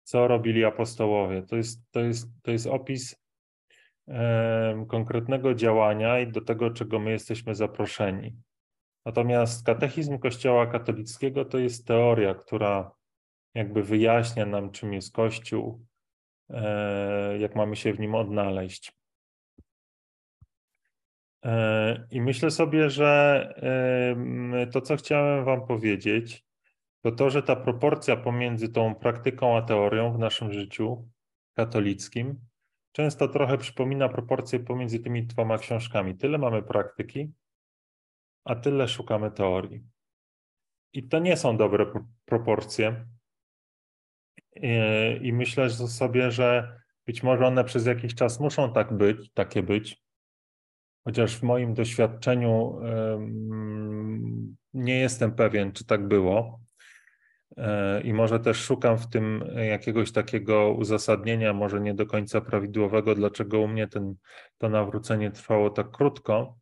co 0.03 0.27
robili 0.27 0.65
apostołowie. 0.65 1.43
To 1.43 1.55
jest, 1.55 1.81
to 1.91 1.99
jest, 1.99 2.27
to 2.41 2.51
jest 2.51 2.67
opis 2.67 3.15
konkretnego 4.87 5.53
działania 5.53 6.19
i 6.19 6.27
do 6.27 6.41
tego, 6.41 6.71
czego 6.71 6.99
my 6.99 7.11
jesteśmy 7.11 7.55
zaproszeni. 7.55 8.35
Natomiast 9.05 9.65
katechizm 9.65 10.19
Kościoła 10.19 10.67
katolickiego 10.67 11.45
to 11.45 11.57
jest 11.57 11.87
teoria, 11.87 12.35
która 12.35 12.91
jakby 13.53 13.83
wyjaśnia 13.83 14.45
nam, 14.45 14.71
czym 14.71 14.93
jest 14.93 15.13
Kościół, 15.13 15.85
e, 16.49 17.37
jak 17.37 17.55
mamy 17.55 17.75
się 17.75 17.93
w 17.93 17.99
nim 17.99 18.15
odnaleźć. 18.15 18.93
E, 21.45 22.07
I 22.11 22.21
myślę 22.21 22.51
sobie, 22.51 22.89
że 22.89 23.41
to, 24.71 24.81
co 24.81 24.95
chciałem 24.95 25.45
Wam 25.45 25.67
powiedzieć, 25.67 26.45
to 27.01 27.11
to, 27.11 27.29
że 27.29 27.43
ta 27.43 27.55
proporcja 27.55 28.17
pomiędzy 28.17 28.69
tą 28.69 28.95
praktyką 28.95 29.57
a 29.57 29.61
teorią 29.61 30.13
w 30.13 30.19
naszym 30.19 30.53
życiu 30.53 31.09
katolickim 31.53 32.50
często 32.91 33.27
trochę 33.27 33.57
przypomina 33.57 34.09
proporcję 34.09 34.59
pomiędzy 34.59 34.99
tymi 34.99 35.27
dwoma 35.27 35.57
książkami. 35.57 36.17
Tyle 36.17 36.37
mamy 36.37 36.63
praktyki, 36.63 37.31
a 38.45 38.55
tyle 38.55 38.87
szukamy 38.87 39.31
teorii. 39.31 39.83
I 40.93 41.07
to 41.07 41.19
nie 41.19 41.37
są 41.37 41.57
dobre 41.57 41.85
proporcje. 42.25 43.05
I 45.21 45.33
myślę 45.33 45.69
sobie, 45.69 46.31
że 46.31 46.77
być 47.05 47.23
może 47.23 47.47
one 47.47 47.63
przez 47.63 47.85
jakiś 47.85 48.15
czas 48.15 48.39
muszą 48.39 48.73
tak 48.73 48.97
być, 48.97 49.31
takie 49.33 49.63
być, 49.63 50.03
chociaż 51.03 51.37
w 51.37 51.43
moim 51.43 51.73
doświadczeniu 51.73 52.79
nie 54.73 54.99
jestem 54.99 55.35
pewien, 55.35 55.71
czy 55.71 55.85
tak 55.85 56.07
było. 56.07 56.59
E, 57.57 58.01
I 58.01 58.13
może 58.13 58.39
też 58.39 58.57
szukam 58.57 58.97
w 58.97 59.09
tym 59.09 59.43
jakiegoś 59.69 60.11
takiego 60.11 60.71
uzasadnienia, 60.73 61.53
może 61.53 61.81
nie 61.81 61.93
do 61.93 62.05
końca 62.05 62.41
prawidłowego, 62.41 63.15
dlaczego 63.15 63.59
u 63.59 63.67
mnie 63.67 63.87
ten, 63.87 64.15
to 64.57 64.69
nawrócenie 64.69 65.31
trwało 65.31 65.69
tak 65.69 65.91
krótko. 65.91 66.57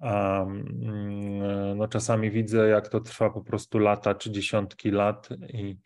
Mm, 0.00 1.76
no, 1.76 1.88
czasami 1.88 2.30
widzę, 2.30 2.68
jak 2.68 2.88
to 2.88 3.00
trwa 3.00 3.30
po 3.30 3.40
prostu 3.40 3.78
lata 3.78 4.14
czy 4.14 4.30
dziesiątki 4.30 4.90
lat, 4.90 5.28
i, 5.48 5.78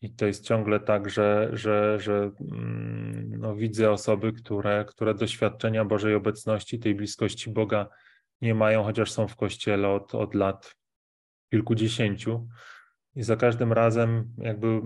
i 0.00 0.14
to 0.14 0.26
jest 0.26 0.44
ciągle 0.44 0.80
tak, 0.80 1.10
że, 1.10 1.50
że, 1.52 2.00
że 2.00 2.30
mm, 2.40 3.30
no, 3.38 3.56
widzę 3.56 3.90
osoby, 3.90 4.32
które, 4.32 4.84
które 4.88 5.14
doświadczenia 5.14 5.84
Bożej 5.84 6.14
obecności, 6.14 6.78
tej 6.78 6.94
bliskości 6.94 7.50
Boga 7.50 7.88
nie 8.40 8.54
mają, 8.54 8.84
chociaż 8.84 9.10
są 9.10 9.28
w 9.28 9.36
kościele 9.36 9.88
od, 9.88 10.14
od 10.14 10.34
lat 10.34 10.74
kilkudziesięciu 11.50 12.48
i 13.18 13.22
za 13.22 13.36
każdym 13.36 13.72
razem 13.72 14.34
jakby 14.38 14.80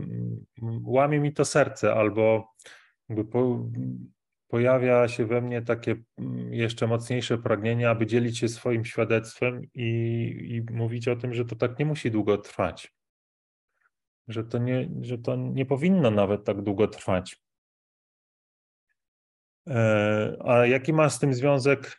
łamie 0.85 1.21
mi 1.21 1.33
to 1.33 1.45
serce, 1.45 1.95
albo 1.95 2.55
jakby 3.09 3.25
po, 3.25 3.69
pojawia 4.49 5.09
się 5.09 5.27
we 5.27 5.41
mnie 5.41 5.63
takie 5.63 5.97
mm, 6.19 6.55
jeszcze 6.55 6.87
mocniejsze 6.87 7.39
pragnienie, 7.39 7.91
aby 7.91 8.07
dzielić 8.07 8.39
się 8.39 8.49
swoim 8.49 8.85
świadectwem 8.85 9.63
i, 9.75 9.89
i 10.49 10.73
mówić 10.75 11.09
o 11.09 11.17
tym, 11.17 11.35
że 11.35 11.45
to 11.45 11.57
tak 11.57 11.79
nie 11.79 11.85
musi 11.85 12.11
długo 12.11 12.39
trwać. 12.39 12.95
Że 14.29 14.45
to, 14.45 14.59
nie, 14.59 14.89
że 15.01 15.19
to 15.19 15.37
nie 15.37 15.67
powinno 15.67 16.11
nawet 16.11 16.45
tak 16.45 16.63
długo 16.63 16.89
trwać. 16.89 17.43
E, 19.69 20.37
a 20.45 20.67
jaki 20.67 20.93
ma 20.93 21.11
z 21.11 21.19
tym 21.19 21.35
związek 21.35 21.99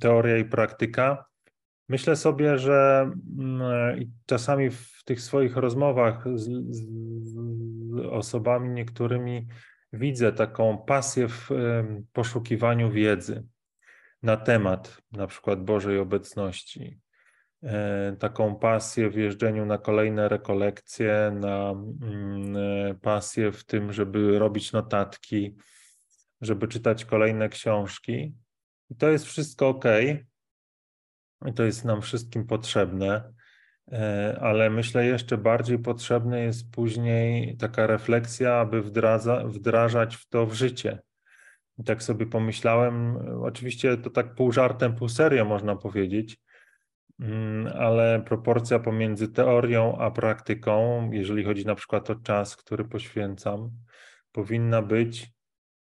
teoria 0.00 0.38
i 0.38 0.44
praktyka? 0.44 1.29
Myślę 1.90 2.16
sobie, 2.16 2.58
że 2.58 3.10
mm, 3.38 3.62
czasami 4.26 4.70
w 4.70 5.02
tych 5.04 5.20
swoich 5.20 5.56
rozmowach 5.56 6.24
z, 6.34 6.48
z 6.70 7.36
osobami 8.10 8.70
niektórymi 8.70 9.46
widzę 9.92 10.32
taką 10.32 10.78
pasję 10.78 11.28
w 11.28 11.48
poszukiwaniu 12.12 12.90
wiedzy 12.90 13.46
na 14.22 14.36
temat 14.36 15.02
na 15.12 15.26
przykład 15.26 15.64
Bożej 15.64 15.98
obecności, 15.98 17.00
e, 17.62 18.16
taką 18.18 18.56
pasję 18.56 19.10
w 19.10 19.16
jeżdżeniu 19.16 19.66
na 19.66 19.78
kolejne 19.78 20.28
rekolekcje, 20.28 21.38
na 21.40 21.70
mm, 21.70 22.56
e, 22.56 22.94
pasję 22.94 23.52
w 23.52 23.64
tym, 23.64 23.92
żeby 23.92 24.38
robić 24.38 24.72
notatki, 24.72 25.56
żeby 26.40 26.68
czytać 26.68 27.04
kolejne 27.04 27.48
książki. 27.48 28.34
I 28.90 28.96
to 28.96 29.08
jest 29.08 29.24
wszystko 29.24 29.68
ok. 29.68 29.84
I 31.46 31.52
to 31.52 31.62
jest 31.62 31.84
nam 31.84 32.02
wszystkim 32.02 32.46
potrzebne. 32.46 33.32
E, 33.92 34.38
ale 34.40 34.70
myślę 34.70 35.06
jeszcze 35.06 35.38
bardziej 35.38 35.78
potrzebna 35.78 36.38
jest 36.38 36.70
później 36.70 37.56
taka 37.56 37.86
refleksja, 37.86 38.54
aby 38.54 38.82
wdraża, 38.82 39.44
wdrażać 39.46 40.16
w 40.16 40.28
to 40.28 40.46
w 40.46 40.54
życie. 40.54 40.98
I 41.78 41.84
tak 41.84 42.02
sobie 42.02 42.26
pomyślałem, 42.26 43.16
oczywiście 43.42 43.96
to 43.96 44.10
tak 44.10 44.34
pół 44.34 44.52
żartem, 44.52 44.94
pół 44.94 45.08
serio 45.08 45.44
można 45.44 45.76
powiedzieć, 45.76 46.38
mm, 47.20 47.72
ale 47.78 48.22
proporcja 48.26 48.78
pomiędzy 48.78 49.28
teorią 49.28 49.98
a 49.98 50.10
praktyką, 50.10 51.10
jeżeli 51.12 51.44
chodzi 51.44 51.66
na 51.66 51.74
przykład 51.74 52.10
o 52.10 52.14
czas, 52.14 52.56
który 52.56 52.84
poświęcam, 52.84 53.70
powinna 54.32 54.82
być 54.82 55.30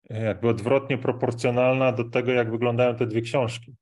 jakby 0.09 0.47
odwrotnie 0.47 0.97
proporcjonalna 0.97 1.91
do 1.91 2.03
tego, 2.03 2.31
jak 2.31 2.51
wyglądają 2.51 2.95
te 2.95 3.07
dwie 3.07 3.21
książki. 3.21 3.75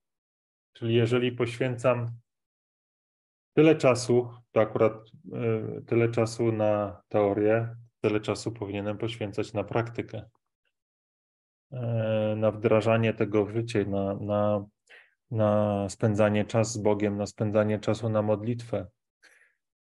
Czyli 0.83 0.95
jeżeli 0.95 1.31
poświęcam 1.31 2.11
tyle 3.53 3.75
czasu, 3.75 4.29
to 4.51 4.61
akurat 4.61 4.93
y, 5.77 5.81
tyle 5.81 6.09
czasu 6.09 6.51
na 6.51 7.01
teorię, 7.07 7.75
tyle 8.01 8.19
czasu 8.19 8.51
powinienem 8.51 8.97
poświęcać 8.97 9.53
na 9.53 9.63
praktykę, 9.63 10.29
e, 11.71 12.35
na 12.37 12.51
wdrażanie 12.51 13.13
tego 13.13 13.45
w 13.45 13.51
życie, 13.51 13.85
na, 13.85 14.13
na, 14.13 14.65
na 15.31 15.89
spędzanie 15.89 16.45
czasu 16.45 16.71
z 16.71 16.77
Bogiem, 16.77 17.17
na 17.17 17.25
spędzanie 17.25 17.79
czasu 17.79 18.09
na 18.09 18.21
modlitwę. 18.21 18.87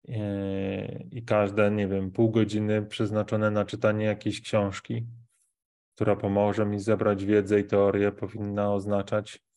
E, 0.08 1.04
I 1.12 1.24
każde, 1.24 1.72
nie 1.72 1.88
wiem, 1.88 2.12
pół 2.12 2.32
godziny 2.32 2.86
przeznaczone 2.86 3.52
na 3.52 3.66
czytanie 3.66 4.06
jakiejś 4.06 4.42
książki, 4.42 5.08
która 5.96 6.16
pomoże 6.16 6.66
mi 6.66 6.80
zebrać 6.80 7.26
wiedzę 7.26 7.60
i 7.60 7.64
teorię, 7.64 8.12
powinna 8.12 8.74
oznaczać, 8.74 9.49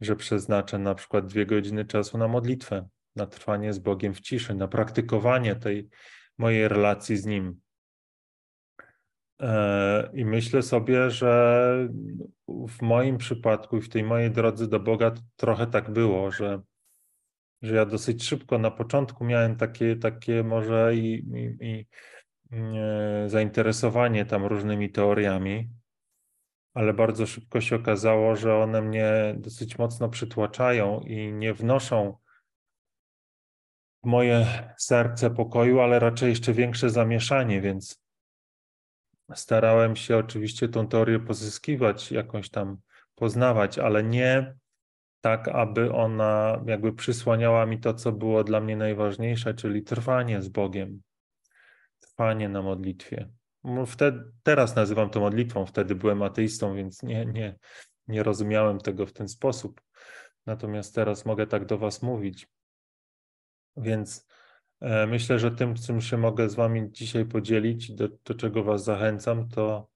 że 0.00 0.16
przeznaczę 0.16 0.78
na 0.78 0.94
przykład 0.94 1.26
dwie 1.26 1.46
godziny 1.46 1.84
czasu 1.84 2.18
na 2.18 2.28
modlitwę 2.28 2.88
na 3.16 3.26
trwanie 3.26 3.72
z 3.72 3.78
Bogiem 3.78 4.14
w 4.14 4.20
ciszy, 4.20 4.54
na 4.54 4.68
praktykowanie 4.68 5.56
tej 5.56 5.88
mojej 6.38 6.68
relacji 6.68 7.16
z 7.16 7.26
Nim. 7.26 7.60
E, 9.40 10.10
I 10.14 10.24
myślę 10.24 10.62
sobie, 10.62 11.10
że 11.10 11.88
w 12.48 12.82
moim 12.82 13.18
przypadku 13.18 13.76
i 13.76 13.80
w 13.80 13.88
tej 13.88 14.04
mojej 14.04 14.30
drodze 14.30 14.68
do 14.68 14.80
Boga 14.80 15.14
trochę 15.36 15.66
tak 15.66 15.90
było, 15.90 16.30
że, 16.30 16.62
że 17.62 17.74
ja 17.74 17.86
dosyć 17.86 18.24
szybko 18.24 18.58
na 18.58 18.70
początku 18.70 19.24
miałem 19.24 19.56
takie, 19.56 19.96
takie 19.96 20.42
może 20.44 20.94
i, 20.94 21.14
i, 21.34 21.66
i 21.66 21.86
e, 22.52 23.28
zainteresowanie 23.28 24.26
tam 24.26 24.44
różnymi 24.44 24.90
teoriami, 24.90 25.70
ale 26.76 26.94
bardzo 26.94 27.26
szybko 27.26 27.60
się 27.60 27.76
okazało, 27.76 28.36
że 28.36 28.56
one 28.56 28.82
mnie 28.82 29.34
dosyć 29.38 29.78
mocno 29.78 30.08
przytłaczają 30.08 31.00
i 31.00 31.32
nie 31.32 31.54
wnoszą 31.54 32.16
moje 34.04 34.46
serce 34.78 35.30
pokoju, 35.30 35.80
ale 35.80 35.98
raczej 35.98 36.28
jeszcze 36.28 36.52
większe 36.52 36.90
zamieszanie, 36.90 37.60
więc 37.60 38.02
starałem 39.34 39.96
się 39.96 40.16
oczywiście 40.16 40.68
tą 40.68 40.88
teorię 40.88 41.20
pozyskiwać, 41.20 42.12
jakąś 42.12 42.50
tam 42.50 42.78
poznawać, 43.14 43.78
ale 43.78 44.02
nie 44.02 44.54
tak, 45.20 45.48
aby 45.48 45.92
ona 45.92 46.62
jakby 46.66 46.92
przysłaniała 46.92 47.66
mi 47.66 47.80
to, 47.80 47.94
co 47.94 48.12
było 48.12 48.44
dla 48.44 48.60
mnie 48.60 48.76
najważniejsze, 48.76 49.54
czyli 49.54 49.82
trwanie 49.82 50.42
z 50.42 50.48
Bogiem, 50.48 51.02
trwanie 52.00 52.48
na 52.48 52.62
modlitwie. 52.62 53.28
Wtedy, 53.86 54.24
teraz 54.42 54.76
nazywam 54.76 55.10
to 55.10 55.20
modlitwą, 55.20 55.66
wtedy 55.66 55.94
byłem 55.94 56.22
ateistą, 56.22 56.74
więc 56.74 57.02
nie, 57.02 57.26
nie, 57.26 57.58
nie 58.08 58.22
rozumiałem 58.22 58.78
tego 58.78 59.06
w 59.06 59.12
ten 59.12 59.28
sposób. 59.28 59.80
Natomiast 60.46 60.94
teraz 60.94 61.24
mogę 61.24 61.46
tak 61.46 61.66
do 61.66 61.78
Was 61.78 62.02
mówić. 62.02 62.48
Więc 63.76 64.26
e, 64.80 65.06
myślę, 65.06 65.38
że 65.38 65.50
tym, 65.50 65.74
czym 65.74 66.00
się 66.00 66.18
mogę 66.18 66.48
z 66.48 66.54
Wami 66.54 66.92
dzisiaj 66.92 67.24
podzielić, 67.24 67.92
do, 67.92 68.08
do 68.24 68.34
czego 68.34 68.64
Was 68.64 68.84
zachęcam, 68.84 69.48
to, 69.48 69.88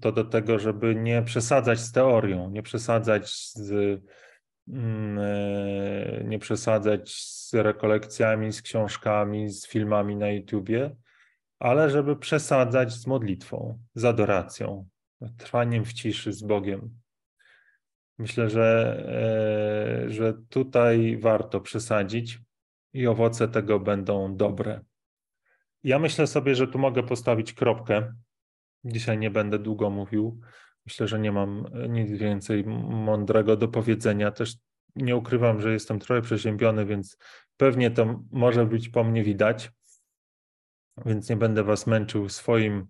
to 0.00 0.12
do 0.12 0.24
tego, 0.24 0.58
żeby 0.58 0.94
nie 0.94 1.22
przesadzać 1.22 1.80
z 1.80 1.92
teorią, 1.92 2.50
nie 2.50 2.62
przesadzać 2.62 3.52
z, 3.54 4.00
mm, 4.68 5.18
e, 5.18 6.24
nie 6.24 6.38
przesadzać 6.38 7.12
z 7.12 7.54
rekolekcjami, 7.54 8.52
z 8.52 8.62
książkami, 8.62 9.50
z 9.50 9.66
filmami 9.66 10.16
na 10.16 10.30
YouTubie, 10.30 10.96
ale 11.58 11.90
żeby 11.90 12.16
przesadzać 12.16 12.92
z 12.92 13.06
modlitwą, 13.06 13.78
z 13.94 14.04
adoracją, 14.04 14.88
trwaniem 15.36 15.84
w 15.84 15.92
ciszy 15.92 16.32
z 16.32 16.42
Bogiem. 16.42 17.00
Myślę, 18.18 18.50
że, 18.50 18.98
e, 20.06 20.10
że 20.10 20.34
tutaj 20.48 21.18
warto 21.20 21.60
przesadzić, 21.60 22.40
i 22.92 23.06
owoce 23.06 23.48
tego 23.48 23.80
będą 23.80 24.36
dobre. 24.36 24.80
Ja 25.84 25.98
myślę 25.98 26.26
sobie, 26.26 26.54
że 26.54 26.68
tu 26.68 26.78
mogę 26.78 27.02
postawić 27.02 27.52
kropkę. 27.52 28.14
Dzisiaj 28.84 29.18
nie 29.18 29.30
będę 29.30 29.58
długo 29.58 29.90
mówił. 29.90 30.40
Myślę, 30.86 31.08
że 31.08 31.18
nie 31.18 31.32
mam 31.32 31.64
nic 31.88 32.10
więcej 32.10 32.64
mądrego 32.88 33.56
do 33.56 33.68
powiedzenia. 33.68 34.30
Też 34.30 34.56
nie 34.96 35.16
ukrywam, 35.16 35.60
że 35.60 35.72
jestem 35.72 35.98
trochę 35.98 36.22
przeziębiony, 36.22 36.86
więc 36.86 37.18
pewnie 37.56 37.90
to 37.90 38.24
może 38.30 38.66
być 38.66 38.88
po 38.88 39.04
mnie 39.04 39.24
widać. 39.24 39.70
Więc 41.06 41.30
nie 41.30 41.36
będę 41.36 41.64
Was 41.64 41.86
męczył 41.86 42.28
swoim, 42.28 42.86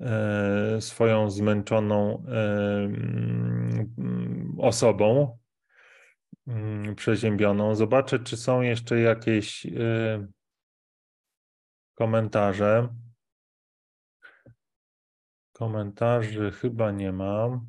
e, 0.00 0.80
swoją 0.80 1.30
zmęczoną 1.30 2.24
e, 2.28 2.40
mm, 3.98 4.56
osobą. 4.58 5.38
Mm, 6.46 6.94
przeziębioną. 6.94 7.74
Zobaczę, 7.74 8.18
czy 8.18 8.36
są 8.36 8.60
jeszcze 8.60 9.00
jakieś 9.00 9.66
y, 9.66 10.28
komentarze. 11.94 12.88
Komentarzy 15.52 16.50
chyba 16.50 16.90
nie 16.90 17.12
mam. 17.12 17.66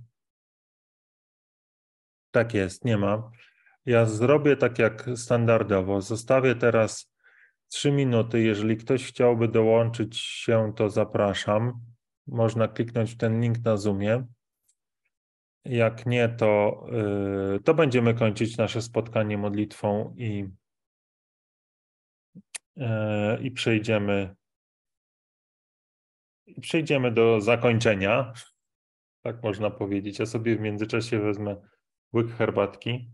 Tak 2.32 2.54
jest, 2.54 2.86
nie 2.86 2.98
ma. 2.98 3.32
Ja 3.86 4.06
zrobię 4.06 4.58
tak 4.58 4.80
jak 4.80 5.06
standardowo. 5.16 6.02
Zostawię 6.02 6.56
teraz 6.56 7.13
trzy 7.70 7.92
minuty. 7.92 8.42
Jeżeli 8.42 8.78
ktoś 8.78 9.06
chciałby 9.06 9.48
dołączyć 9.48 10.18
się, 10.18 10.74
to 10.76 10.90
zapraszam. 10.90 11.82
Można 12.28 12.68
kliknąć 12.68 13.14
w 13.14 13.18
ten 13.18 13.42
link 13.42 13.58
na 13.66 13.78
Zoomie. 13.78 14.26
Jak 15.66 16.06
nie, 16.06 16.30
to, 16.30 16.84
y, 17.56 17.60
to 17.64 17.74
będziemy 17.74 18.14
kończyć 18.14 18.58
nasze 18.58 18.82
spotkanie 18.82 19.38
modlitwą 19.38 20.16
i, 20.18 20.50
y, 22.78 22.84
i 23.42 23.52
przejdziemy 23.52 24.36
i 26.46 26.62
przejdziemy 26.62 27.12
do 27.12 27.42
zakończenia. 27.42 28.34
Tak 29.22 29.44
można 29.44 29.70
powiedzieć. 29.70 30.20
Ja 30.20 30.26
sobie 30.26 30.56
w 30.56 30.60
międzyczasie 30.60 31.20
wezmę 31.20 31.56
łyk 32.14 32.32
herbatki. 32.32 33.12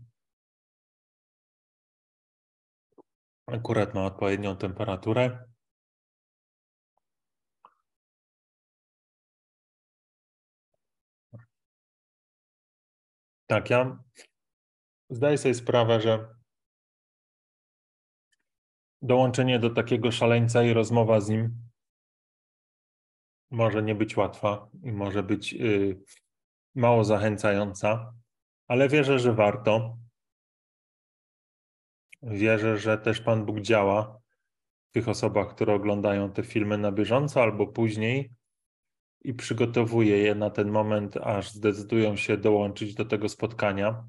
Akurat 3.52 3.94
ma 3.94 4.04
odpowiednią 4.04 4.56
temperaturę. 4.56 5.44
Tak, 13.46 13.70
ja 13.70 13.98
zdaję 15.10 15.38
sobie 15.38 15.54
sprawę, 15.54 16.00
że 16.00 16.34
dołączenie 19.02 19.58
do 19.58 19.70
takiego 19.70 20.12
szaleńca 20.12 20.62
i 20.62 20.72
rozmowa 20.72 21.20
z 21.20 21.28
nim 21.28 21.70
może 23.50 23.82
nie 23.82 23.94
być 23.94 24.16
łatwa 24.16 24.68
i 24.82 24.92
może 24.92 25.22
być 25.22 25.54
y, 25.54 26.02
mało 26.74 27.04
zachęcająca, 27.04 28.14
ale 28.68 28.88
wierzę, 28.88 29.18
że 29.18 29.32
warto. 29.32 29.98
Wierzę, 32.22 32.76
że 32.78 32.98
też 32.98 33.20
Pan 33.20 33.44
Bóg 33.44 33.60
działa 33.60 34.20
w 34.90 34.92
tych 34.92 35.08
osobach, 35.08 35.54
które 35.54 35.74
oglądają 35.74 36.32
te 36.32 36.42
filmy 36.42 36.78
na 36.78 36.92
bieżąco 36.92 37.42
albo 37.42 37.66
później 37.66 38.30
i 39.24 39.34
przygotowuje 39.34 40.18
je 40.18 40.34
na 40.34 40.50
ten 40.50 40.70
moment, 40.70 41.16
aż 41.16 41.52
zdecydują 41.52 42.16
się 42.16 42.36
dołączyć 42.36 42.94
do 42.94 43.04
tego 43.04 43.28
spotkania 43.28 44.04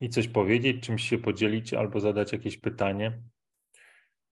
i 0.00 0.08
coś 0.08 0.28
powiedzieć, 0.28 0.82
czymś 0.82 1.08
się 1.08 1.18
podzielić 1.18 1.74
albo 1.74 2.00
zadać 2.00 2.32
jakieś 2.32 2.58
pytanie, 2.58 3.22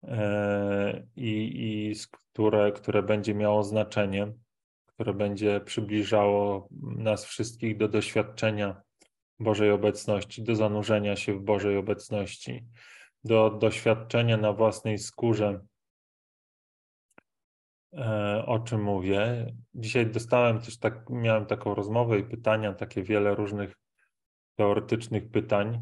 e, 0.05 1.07
i, 1.17 1.53
i 1.55 1.95
które, 2.11 2.73
które 2.73 3.03
będzie 3.03 3.35
miało 3.35 3.63
znaczenie, 3.63 4.33
które 4.87 5.15
będzie 5.15 5.61
przybliżało 5.61 6.69
nas 6.97 7.25
wszystkich 7.25 7.77
do 7.77 7.89
doświadczenia 7.89 8.83
Bożej 9.39 9.71
obecności, 9.71 10.43
do 10.43 10.57
zanurzenia 10.57 11.17
się 11.17 11.35
w 11.35 11.43
Bożej 11.43 11.77
obecności, 11.77 12.65
do 13.27 13.51
doświadczenia 13.51 14.37
na 14.37 14.53
własnej 14.53 14.99
skórze, 14.99 15.61
e, 17.93 18.43
o 18.47 18.59
czym 18.59 18.83
mówię. 18.83 19.47
Dzisiaj 19.75 20.07
dostałem 20.07 20.61
też 20.61 20.79
tak, 20.79 21.11
miałem 21.11 21.47
taką 21.47 21.75
rozmowę 21.75 22.19
i 22.19 22.25
pytania, 22.25 22.73
takie 22.73 23.03
wiele 23.03 23.35
różnych 23.35 23.75
teoretycznych 24.57 25.31
pytań. 25.31 25.81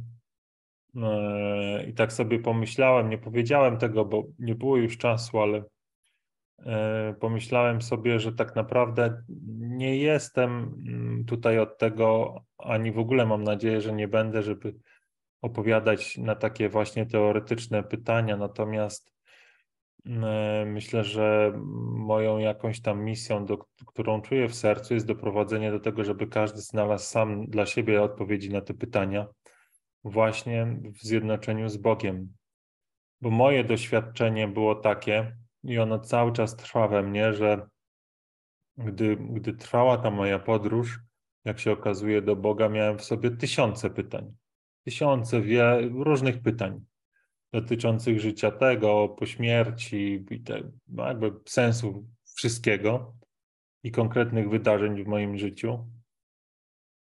E, 0.96 1.85
I 1.87 1.94
tak 1.94 2.12
sobie 2.12 2.38
pomyślałem, 2.38 3.11
nie 3.11 3.18
powiedziałem 3.18 3.76
tego, 3.78 4.04
bo 4.04 4.24
nie 4.38 4.54
było 4.54 4.76
już 4.76 4.98
czasu, 4.98 5.38
ale 5.38 5.64
e, 6.66 7.14
pomyślałem 7.20 7.83
sobie, 7.83 8.20
że 8.20 8.33
tak 8.33 8.57
naprawdę 8.57 9.22
nie 9.59 9.96
jestem 9.96 10.74
mm, 10.88 11.24
tutaj 11.24 11.59
od 11.59 11.78
tego, 11.78 12.35
ani 12.59 12.92
w 12.92 12.98
ogóle 12.98 13.26
mam 13.26 13.44
nadzieję, 13.44 13.80
że 13.80 13.92
nie 13.92 14.09
będę, 14.09 14.42
żeby 14.42 14.74
opowiadać 15.44 16.18
na 16.18 16.35
takie 16.35 16.68
właśnie 16.68 17.07
teoretyczne 17.07 17.83
pytania. 17.83 18.37
Natomiast 18.37 19.12
e, 20.07 20.64
myślę, 20.66 21.04
że 21.04 21.52
moją 21.92 22.38
jakąś 22.38 22.80
tam 22.80 23.04
misją, 23.04 23.46
do, 23.46 23.59
którą 23.87 24.22
czuję 24.22 24.48
w 24.48 24.54
sercu, 24.54 24.94
jest 24.94 25.07
doprowadzenie 25.07 25.70
do 25.70 25.80
tego, 25.80 26.04
żeby 26.04 26.26
każdy 26.26 26.61
znalazł 26.61 27.04
sam 27.04 27.46
dla 27.46 27.66
siebie 27.66 28.02
odpowiedzi 28.02 28.50
na 28.50 28.61
te 28.61 28.74
pytania, 28.74 29.26
właśnie 30.04 30.80
w 30.83 31.07
zjednoczeniu 31.07 31.68
z 31.68 31.76
Bogiem. 31.76 32.33
Bo 33.20 33.30
moje 33.30 33.64
doświadczenie 33.64 34.48
było 34.48 34.74
takie, 34.74 35.37
i 35.64 35.78
ono 35.78 35.98
cały 35.98 36.33
czas 36.33 36.57
trwa 36.57 36.88
we 36.88 37.02
mnie, 37.02 37.33
że 37.33 37.68
gdy, 38.76 39.16
gdy 39.16 39.52
trwała 39.52 39.98
ta 39.98 40.11
moja 40.11 40.38
podróż, 40.38 40.98
jak 41.44 41.61
się 41.61 41.72
okazuje, 41.72 42.22
do 42.22 42.37
Boga, 42.37 42.68
miałem 42.68 42.98
w 42.98 43.04
sobie 43.04 43.30
tysiące 43.30 43.90
pytań. 43.90 44.35
Tysiące 44.85 45.40
wie, 45.40 45.81
różnych 45.92 46.42
pytań 46.42 46.81
dotyczących 47.53 48.20
życia 48.20 48.51
tego, 48.51 49.09
po 49.09 49.27
śmierci, 49.27 50.25
te, 50.44 50.70
no 50.88 51.07
jakby 51.07 51.33
sensu 51.47 52.09
wszystkiego 52.35 53.14
i 53.83 53.90
konkretnych 53.90 54.51
wydarzeń 54.51 55.05
w 55.05 55.07
moim 55.07 55.38
życiu. 55.38 55.87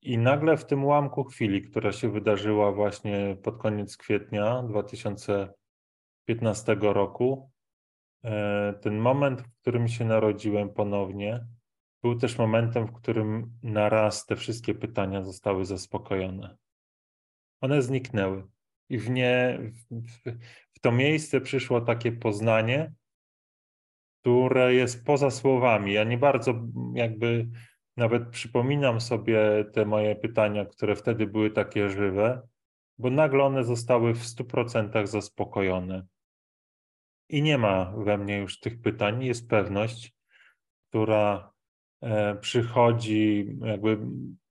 I 0.01 0.17
nagle 0.17 0.57
w 0.57 0.65
tym 0.65 0.83
ułamku 0.83 1.23
chwili, 1.23 1.61
która 1.61 1.91
się 1.91 2.11
wydarzyła 2.11 2.71
właśnie 2.71 3.37
pod 3.43 3.57
koniec 3.57 3.97
kwietnia 3.97 4.63
2015 4.63 6.77
roku, 6.81 7.51
e, 8.23 8.73
ten 8.81 8.97
moment, 8.97 9.41
w 9.41 9.61
którym 9.61 9.87
się 9.87 10.05
narodziłem 10.05 10.69
ponownie, 10.69 11.45
był 12.03 12.15
też 12.15 12.37
momentem, 12.37 12.87
w 12.87 12.93
którym 12.93 13.51
naraz 13.63 14.25
te 14.25 14.35
wszystkie 14.35 14.75
pytania 14.75 15.23
zostały 15.23 15.65
zaspokojone. 15.65 16.57
One 17.61 17.81
zniknęły. 17.81 18.47
I 18.89 18.97
w, 18.97 19.09
nie, 19.09 19.59
w, 19.91 20.31
w 20.73 20.79
to 20.79 20.91
miejsce 20.91 21.41
przyszło 21.41 21.81
takie 21.81 22.11
poznanie, 22.11 22.93
które 24.21 24.73
jest 24.73 25.05
poza 25.05 25.31
słowami. 25.31 25.93
Ja 25.93 26.03
nie 26.03 26.17
bardzo 26.17 26.53
jakby 26.93 27.49
nawet 27.97 28.29
przypominam 28.29 29.01
sobie 29.01 29.65
te 29.73 29.85
moje 29.85 30.15
pytania, 30.15 30.65
które 30.65 30.95
wtedy 30.95 31.27
były 31.27 31.51
takie 31.51 31.89
żywe, 31.89 32.47
bo 32.97 33.09
nagle 33.09 33.43
one 33.43 33.63
zostały 33.63 34.13
w 34.13 34.23
100% 34.23 35.07
zaspokojone. 35.07 36.05
I 37.29 37.41
nie 37.41 37.57
ma 37.57 37.93
we 37.97 38.17
mnie 38.17 38.37
już 38.37 38.59
tych 38.59 38.81
pytań, 38.81 39.23
jest 39.23 39.49
pewność, 39.49 40.13
która 40.89 41.51
e, 42.01 42.35
przychodzi, 42.35 43.55
jakby 43.61 43.97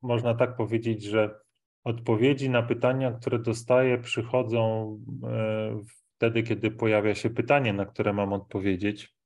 można 0.03 0.35
tak 0.35 0.57
powiedzieć, 0.57 1.05
że 1.05 1.41
odpowiedzi 1.87 2.51
na 2.51 2.63
pytania, 2.63 3.13
które 3.13 3.39
dostaję, 3.39 3.99
przychodzą 3.99 4.91
e, 5.25 5.81
wtedy, 6.17 6.43
kiedy 6.43 6.71
pojawia 6.71 7.15
się 7.15 7.31
pytanie, 7.31 7.73
na 7.73 7.87
które 7.87 8.13
mam 8.13 8.33
odpowiedzieć. 8.33 9.17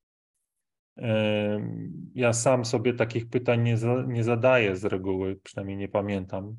Ja 2.15 2.33
sam 2.33 2.65
sobie 2.65 2.95
takich 2.95 3.29
pytań 3.29 3.63
nie, 3.63 3.77
za, 3.77 4.03
nie 4.09 4.25
zadaję 4.25 4.77
z 4.77 4.85
reguły, 4.85 5.41
przynajmniej 5.43 5.77
nie 5.77 5.89
pamiętam, 5.89 6.57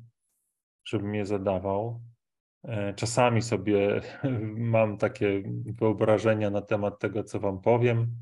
żebym 0.84 1.14
je 1.14 1.26
zadawał. 1.26 2.02
E, 2.64 2.94
czasami 2.94 3.42
sobie 3.42 4.00
mam 4.74 4.98
takie 4.98 5.42
wyobrażenia 5.64 6.50
na 6.50 6.62
temat 6.62 6.98
tego, 6.98 7.24
co 7.24 7.40
Wam 7.40 7.60
powiem, 7.60 8.16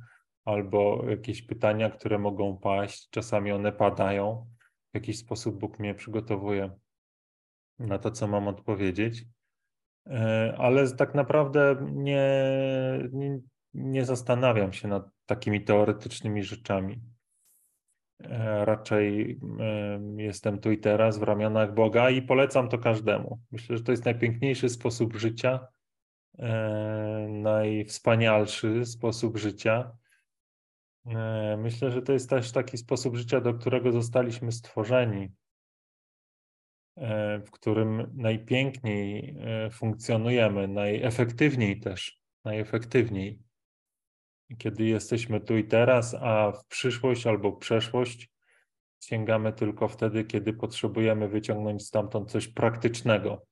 albo 0.44 1.04
jakieś 1.08 1.42
pytania, 1.42 1.90
które 1.90 2.18
mogą 2.18 2.58
paść. 2.58 3.08
Czasami 3.10 3.52
one 3.52 3.72
padają. 3.72 4.46
W 4.92 4.94
jakiś 4.94 5.18
sposób 5.18 5.58
Bóg 5.58 5.78
mnie 5.78 5.94
przygotowuje 5.94 6.70
na 7.80 7.98
to, 7.98 8.10
co 8.10 8.28
mam 8.28 8.48
odpowiedzieć. 8.48 9.24
E, 10.06 10.54
ale 10.58 10.90
tak 10.90 11.14
naprawdę 11.14 11.76
nie, 11.92 12.32
nie, 13.12 13.38
nie 13.74 14.04
zastanawiam 14.04 14.72
się 14.72 14.88
nad 14.88 15.10
takimi 15.26 15.64
teoretycznymi 15.64 16.42
rzeczami. 16.42 17.00
E, 18.24 18.64
raczej 18.64 19.40
jestem 20.16 20.58
tu 20.58 20.70
i 20.70 20.78
teraz 20.78 21.18
w 21.18 21.22
ramionach 21.22 21.74
Boga 21.74 22.10
i 22.10 22.22
polecam 22.22 22.68
to 22.68 22.78
każdemu. 22.78 23.40
Myślę, 23.50 23.76
że 23.76 23.82
to 23.82 23.92
jest 23.92 24.04
najpiękniejszy 24.04 24.68
sposób 24.68 25.16
życia, 25.16 25.66
e, 26.38 27.28
najwspanialszy 27.30 28.86
sposób 28.86 29.38
życia. 29.38 29.92
E, 31.06 31.56
myślę, 31.56 31.90
że 31.90 32.02
to 32.02 32.12
jest 32.12 32.30
też 32.30 32.52
taki 32.52 32.78
sposób 32.78 33.16
życia, 33.16 33.40
do 33.40 33.54
którego 33.54 33.92
zostaliśmy 33.92 34.52
stworzeni, 34.52 35.32
w 37.46 37.50
którym 37.50 38.12
najpiękniej 38.14 39.36
funkcjonujemy, 39.72 40.68
najefektywniej 40.68 41.80
też, 41.80 42.20
najefektywniej 42.44 43.38
kiedy 44.58 44.84
jesteśmy 44.84 45.40
tu 45.40 45.56
i 45.56 45.64
teraz, 45.64 46.16
a 46.20 46.52
w 46.52 46.66
przyszłość 46.66 47.26
albo 47.26 47.52
przeszłość 47.52 48.30
sięgamy 49.00 49.52
tylko 49.52 49.88
wtedy, 49.88 50.24
kiedy 50.24 50.52
potrzebujemy 50.52 51.28
wyciągnąć 51.28 51.86
stamtąd 51.86 52.30
coś 52.30 52.48
praktycznego. 52.48 53.46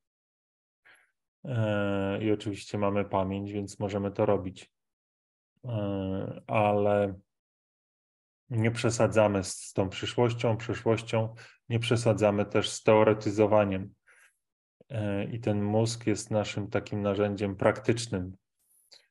E, 1.44 2.24
I 2.24 2.32
oczywiście 2.32 2.78
mamy 2.78 3.04
pamięć, 3.04 3.52
więc 3.52 3.78
możemy 3.78 4.10
to 4.10 4.26
robić. 4.26 4.72
E, 5.64 6.42
ale 6.46 7.14
nie 8.50 8.70
przesadzamy 8.70 9.44
z 9.44 9.72
tą 9.72 9.88
przyszłością, 9.88 10.56
przeszłością, 10.56 11.34
nie 11.68 11.78
przesadzamy 11.78 12.46
też 12.46 12.70
z 12.70 12.82
teoretyzowaniem. 12.82 13.94
E, 14.88 15.24
I 15.24 15.40
ten 15.40 15.62
mózg 15.62 16.06
jest 16.06 16.30
naszym 16.30 16.70
takim 16.70 17.02
narzędziem 17.02 17.56
praktycznym, 17.56 18.36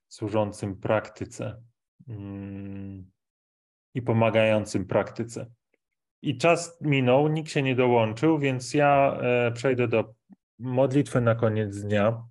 służącym 0.07 0.75
praktyce. 0.75 1.61
Mm, 2.07 3.11
i 3.97 4.01
pomagającym 4.01 4.85
praktyce. 4.85 5.45
I 6.21 6.37
czas 6.37 6.81
minął, 6.81 7.27
nikt 7.27 7.51
się 7.51 7.61
nie 7.61 7.75
dołączył, 7.75 8.39
więc 8.39 8.73
ja 8.73 9.19
e, 9.21 9.51
przejdę 9.51 9.87
do 9.87 10.13
modlitwy 10.59 11.21
na 11.21 11.35
koniec 11.35 11.81
dnia. 11.81 12.23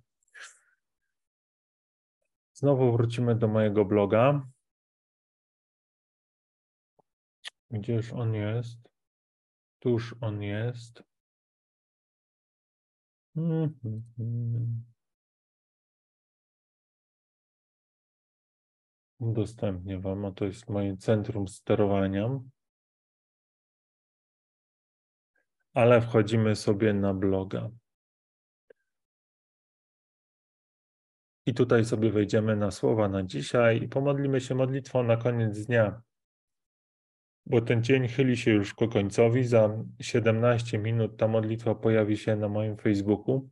Znowu 2.53 2.91
wrócimy 2.91 3.35
do 3.35 3.47
mojego 3.47 3.85
bloga. 3.85 4.47
Gdzież 7.71 8.13
on 8.13 8.33
jest? 8.33 8.89
Tuż 9.79 10.15
on 10.21 10.41
jest. 10.41 11.03
Mm. 13.35 14.83
Udostępnię 19.19 19.99
Wam, 19.99 20.25
a 20.25 20.31
to 20.31 20.45
jest 20.45 20.69
moje 20.69 20.97
centrum 20.97 21.47
sterowania. 21.47 22.39
Ale 25.73 26.01
wchodzimy 26.01 26.55
sobie 26.55 26.93
na 26.93 27.13
bloga. 27.13 27.69
I 31.45 31.53
tutaj 31.53 31.85
sobie 31.85 32.11
wejdziemy 32.11 32.55
na 32.55 32.71
słowa 32.71 33.09
na 33.09 33.23
dzisiaj 33.23 33.83
i 33.83 33.87
pomodlimy 33.87 34.41
się 34.41 34.55
modlitwą 34.55 35.03
na 35.03 35.17
koniec 35.17 35.65
dnia. 35.65 36.01
Bo 37.49 37.61
ten 37.61 37.83
dzień 37.83 38.07
chyli 38.07 38.37
się 38.37 38.51
już 38.51 38.73
ku 38.73 38.87
końcowi. 38.87 39.43
Za 39.43 39.69
17 40.01 40.77
minut 40.77 41.17
ta 41.17 41.27
modlitwa 41.27 41.75
pojawi 41.75 42.17
się 42.17 42.35
na 42.35 42.49
moim 42.49 42.77
Facebooku. 42.77 43.49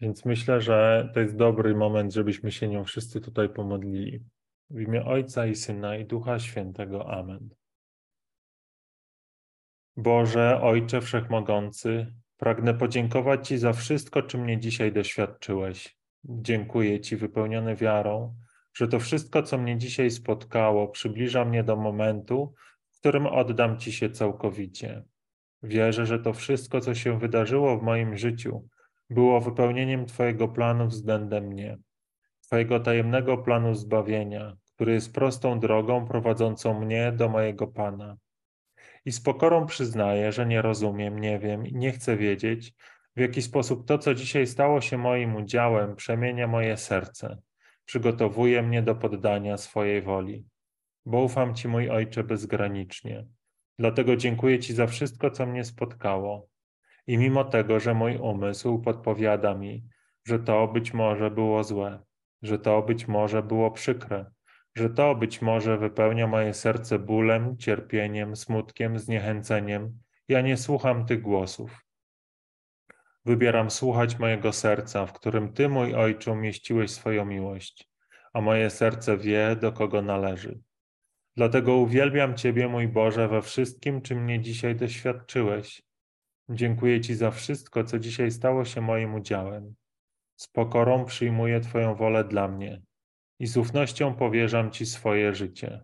Więc 0.00 0.24
myślę, 0.24 0.60
że 0.60 1.10
to 1.14 1.20
jest 1.20 1.36
dobry 1.36 1.74
moment, 1.74 2.14
żebyśmy 2.14 2.52
się 2.52 2.68
nią 2.68 2.84
wszyscy 2.84 3.20
tutaj 3.20 3.48
pomodlili. 3.48 4.24
W 4.70 4.80
imię 4.80 5.04
Ojca 5.04 5.46
i 5.46 5.54
Syna 5.54 5.96
i 5.96 6.04
Ducha 6.04 6.38
Świętego. 6.38 7.10
Amen. 7.10 7.48
Boże, 9.96 10.60
Ojcze 10.62 11.00
Wszechmogący, 11.00 12.14
pragnę 12.36 12.74
podziękować 12.74 13.48
Ci 13.48 13.58
za 13.58 13.72
wszystko, 13.72 14.22
czym 14.22 14.40
mnie 14.40 14.60
dzisiaj 14.60 14.92
doświadczyłeś. 14.92 15.96
Dziękuję 16.24 17.00
Ci, 17.00 17.16
wypełniony 17.16 17.76
wiarą, 17.76 18.34
że 18.74 18.88
to 18.88 18.98
wszystko, 18.98 19.42
co 19.42 19.58
mnie 19.58 19.78
dzisiaj 19.78 20.10
spotkało, 20.10 20.88
przybliża 20.88 21.44
mnie 21.44 21.64
do 21.64 21.76
momentu, 21.76 22.54
w 22.90 22.98
którym 22.98 23.26
oddam 23.26 23.78
Ci 23.78 23.92
się 23.92 24.10
całkowicie. 24.10 25.02
Wierzę, 25.62 26.06
że 26.06 26.18
to 26.18 26.32
wszystko, 26.32 26.80
co 26.80 26.94
się 26.94 27.18
wydarzyło 27.18 27.78
w 27.78 27.82
moim 27.82 28.16
życiu, 28.16 28.68
było 29.10 29.40
wypełnieniem 29.40 30.06
Twojego 30.06 30.48
planu 30.48 30.86
względem 30.86 31.44
mnie, 31.44 31.78
Twojego 32.40 32.80
tajemnego 32.80 33.38
planu 33.38 33.74
zbawienia, 33.74 34.56
który 34.74 34.92
jest 34.92 35.14
prostą 35.14 35.60
drogą 35.60 36.06
prowadzącą 36.06 36.80
mnie 36.80 37.12
do 37.12 37.28
mojego 37.28 37.66
Pana. 37.66 38.16
I 39.04 39.12
z 39.12 39.20
pokorą 39.20 39.66
przyznaję, 39.66 40.32
że 40.32 40.46
nie 40.46 40.62
rozumiem, 40.62 41.18
nie 41.18 41.38
wiem 41.38 41.66
i 41.66 41.74
nie 41.74 41.92
chcę 41.92 42.16
wiedzieć, 42.16 42.74
w 43.16 43.20
jaki 43.20 43.42
sposób 43.42 43.86
to, 43.86 43.98
co 43.98 44.14
dzisiaj 44.14 44.46
stało 44.46 44.80
się 44.80 44.98
moim 44.98 45.36
udziałem, 45.36 45.96
przemienia 45.96 46.46
moje 46.46 46.76
serce, 46.76 47.38
przygotowuje 47.92 48.62
mnie 48.62 48.82
do 48.82 48.94
poddania 48.94 49.56
swojej 49.56 50.02
woli. 50.02 50.46
Bo 51.06 51.22
ufam 51.22 51.54
Ci, 51.54 51.68
mój 51.68 51.90
Ojcze, 51.90 52.24
bezgranicznie. 52.24 53.26
Dlatego 53.78 54.16
dziękuję 54.16 54.58
Ci 54.58 54.74
za 54.74 54.86
wszystko, 54.86 55.30
co 55.30 55.46
mnie 55.46 55.64
spotkało. 55.64 56.48
I 57.06 57.18
mimo 57.18 57.44
tego, 57.44 57.80
że 57.80 57.94
mój 57.94 58.16
umysł 58.16 58.78
podpowiada 58.78 59.54
mi, 59.54 59.84
że 60.26 60.38
to 60.38 60.68
być 60.68 60.94
może 60.94 61.30
było 61.30 61.64
złe, 61.64 62.02
że 62.42 62.58
to 62.58 62.82
być 62.82 63.08
może 63.08 63.42
było 63.42 63.70
przykre, 63.70 64.30
że 64.76 64.90
to 64.90 65.14
być 65.14 65.42
może 65.42 65.78
wypełnia 65.78 66.26
moje 66.26 66.54
serce 66.54 66.98
bólem, 66.98 67.56
cierpieniem, 67.56 68.36
smutkiem, 68.36 68.98
zniechęceniem, 68.98 69.98
ja 70.28 70.40
nie 70.40 70.56
słucham 70.56 71.06
tych 71.06 71.22
głosów. 71.22 71.84
Wybieram 73.24 73.70
słuchać 73.70 74.18
mojego 74.18 74.52
serca, 74.52 75.06
w 75.06 75.12
którym 75.12 75.52
Ty, 75.52 75.68
mój 75.68 75.94
Ojcze, 75.94 76.32
umieściłeś 76.32 76.90
swoją 76.90 77.24
miłość, 77.24 77.88
a 78.32 78.40
moje 78.40 78.70
serce 78.70 79.16
wie, 79.16 79.56
do 79.60 79.72
kogo 79.72 80.02
należy. 80.02 80.60
Dlatego 81.36 81.76
uwielbiam 81.76 82.36
Ciebie, 82.36 82.68
mój 82.68 82.88
Boże, 82.88 83.28
we 83.28 83.42
wszystkim, 83.42 84.02
czym 84.02 84.24
mnie 84.24 84.40
dzisiaj 84.40 84.76
doświadczyłeś. 84.76 85.82
Dziękuję 86.48 87.00
Ci 87.00 87.14
za 87.14 87.30
wszystko, 87.30 87.84
co 87.84 87.98
dzisiaj 87.98 88.30
stało 88.30 88.64
się 88.64 88.80
moim 88.80 89.14
udziałem. 89.14 89.74
Z 90.36 90.48
pokorą 90.48 91.04
przyjmuję 91.04 91.60
Twoją 91.60 91.94
wolę 91.94 92.24
dla 92.24 92.48
mnie 92.48 92.82
i 93.38 93.46
z 93.46 93.56
ufnością 93.56 94.14
powierzam 94.14 94.70
Ci 94.70 94.86
swoje 94.86 95.34
życie, 95.34 95.80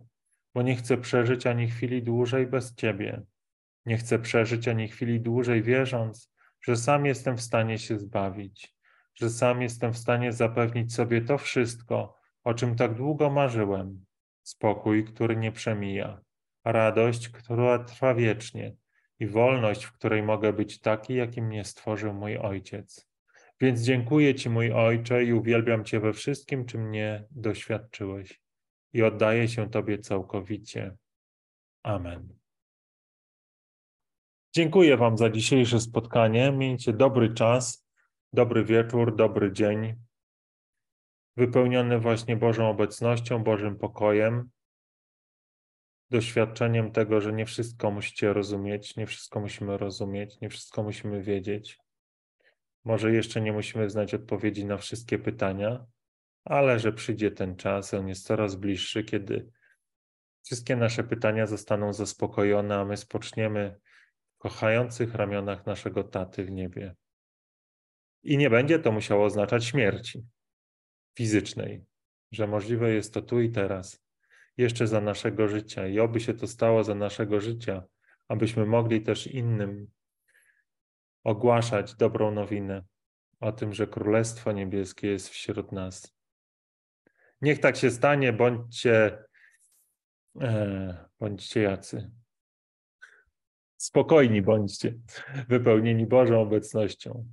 bo 0.55 0.61
nie 0.61 0.75
chcę 0.75 0.97
przeżyć 0.97 1.47
ani 1.47 1.67
chwili 1.67 2.03
dłużej 2.03 2.47
bez 2.47 2.75
Ciebie. 2.75 3.21
Nie 3.85 3.97
chcę 3.97 4.19
przeżyć 4.19 4.67
ani 4.67 4.87
chwili 4.87 5.21
dłużej 5.21 5.63
wierząc, 5.63 6.31
że 6.61 6.75
sam 6.75 7.05
jestem 7.05 7.37
w 7.37 7.41
stanie 7.41 7.77
się 7.77 7.99
zbawić, 7.99 8.75
że 9.15 9.29
sam 9.29 9.61
jestem 9.61 9.93
w 9.93 9.97
stanie 9.97 10.33
zapewnić 10.33 10.93
sobie 10.93 11.21
to 11.21 11.37
wszystko, 11.37 12.15
o 12.43 12.53
czym 12.53 12.75
tak 12.75 12.93
długo 12.93 13.29
marzyłem. 13.29 14.05
Spokój, 14.43 15.05
który 15.05 15.35
nie 15.35 15.51
przemija, 15.51 16.21
radość, 16.65 17.29
która 17.29 17.79
trwa 17.79 18.13
wiecznie 18.13 18.75
i 19.19 19.27
wolność, 19.27 19.83
w 19.85 19.93
której 19.93 20.23
mogę 20.23 20.53
być 20.53 20.79
taki, 20.79 21.13
jakim 21.13 21.45
mnie 21.45 21.65
stworzył 21.65 22.13
mój 22.13 22.37
Ojciec. 22.37 23.09
Więc 23.61 23.81
dziękuję 23.81 24.35
Ci, 24.35 24.49
mój 24.49 24.71
Ojcze, 24.71 25.23
i 25.23 25.33
uwielbiam 25.33 25.85
Cię 25.85 25.99
we 25.99 26.13
wszystkim, 26.13 26.65
czym 26.65 26.89
mnie 26.89 27.23
doświadczyłeś. 27.31 28.41
I 28.93 29.03
oddaję 29.03 29.47
się 29.47 29.69
Tobie 29.69 29.97
całkowicie. 29.97 30.97
Amen. 31.83 32.38
Dziękuję 34.59 34.97
Wam 34.97 35.17
za 35.17 35.29
dzisiejsze 35.29 35.79
spotkanie. 35.79 36.51
Miejcie 36.51 36.93
dobry 36.93 37.33
czas, 37.33 37.87
dobry 38.33 38.65
wieczór, 38.65 39.15
dobry 39.15 39.51
dzień, 39.51 39.95
wypełniony 41.37 41.99
właśnie 41.99 42.37
Bożą 42.37 42.69
obecnością, 42.69 43.43
Bożym 43.43 43.77
pokojem, 43.77 44.49
doświadczeniem 46.09 46.91
tego, 46.91 47.21
że 47.21 47.33
nie 47.33 47.45
wszystko 47.45 47.91
musicie 47.91 48.33
rozumieć, 48.33 48.95
nie 48.95 49.05
wszystko 49.05 49.39
musimy 49.39 49.77
rozumieć, 49.77 50.41
nie 50.41 50.49
wszystko 50.49 50.83
musimy 50.83 51.23
wiedzieć. 51.23 51.77
Może 52.83 53.13
jeszcze 53.13 53.41
nie 53.41 53.51
musimy 53.51 53.89
znać 53.89 54.13
odpowiedzi 54.13 54.65
na 54.65 54.77
wszystkie 54.77 55.19
pytania, 55.19 55.85
ale 56.43 56.79
że 56.79 56.93
przyjdzie 56.93 57.31
ten 57.31 57.55
czas, 57.55 57.93
on 57.93 58.07
jest 58.07 58.25
coraz 58.25 58.55
bliższy, 58.55 59.03
kiedy 59.03 59.49
wszystkie 60.45 60.75
nasze 60.75 61.03
pytania 61.03 61.45
zostaną 61.45 61.93
zaspokojone, 61.93 62.75
a 62.75 62.85
my 62.85 62.97
spoczniemy 62.97 63.79
kochających 64.39 65.15
ramionach 65.15 65.65
naszego 65.65 66.03
taty 66.03 66.43
w 66.43 66.51
niebie. 66.51 66.95
I 68.23 68.37
nie 68.37 68.49
będzie 68.49 68.79
to 68.79 68.91
musiało 68.91 69.25
oznaczać 69.25 69.65
śmierci 69.65 70.25
fizycznej, 71.17 71.85
że 72.31 72.47
możliwe 72.47 72.91
jest 72.91 73.13
to 73.13 73.21
tu 73.21 73.41
i 73.41 73.51
teraz, 73.51 74.03
jeszcze 74.57 74.87
za 74.87 75.01
naszego 75.01 75.47
życia. 75.47 75.87
I 75.87 75.99
oby 75.99 76.19
się 76.19 76.33
to 76.33 76.47
stało 76.47 76.83
za 76.83 76.95
naszego 76.95 77.41
życia, 77.41 77.83
abyśmy 78.27 78.65
mogli 78.65 79.01
też 79.01 79.27
innym 79.27 79.87
ogłaszać 81.23 81.95
dobrą 81.95 82.31
nowinę 82.31 82.83
o 83.39 83.51
tym, 83.51 83.73
że 83.73 83.87
Królestwo 83.87 84.51
Niebieskie 84.51 85.07
jest 85.07 85.29
wśród 85.29 85.71
nas. 85.71 86.15
Niech 87.41 87.59
tak 87.59 87.77
się 87.77 87.91
stanie, 87.91 88.33
bądźcie, 88.33 89.23
e, 90.41 91.09
bądźcie 91.19 91.61
jacy. 91.61 92.11
Spokojni 93.79 94.41
bądźcie, 94.41 94.93
wypełnieni 95.47 96.05
Bożą 96.05 96.41
obecnością. 96.41 97.25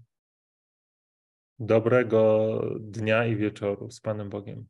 Dobrego 1.59 2.61
dnia 2.81 3.27
i 3.27 3.37
wieczoru 3.37 3.91
z 3.91 4.01
Panem 4.01 4.31
Bogiem. 4.31 4.67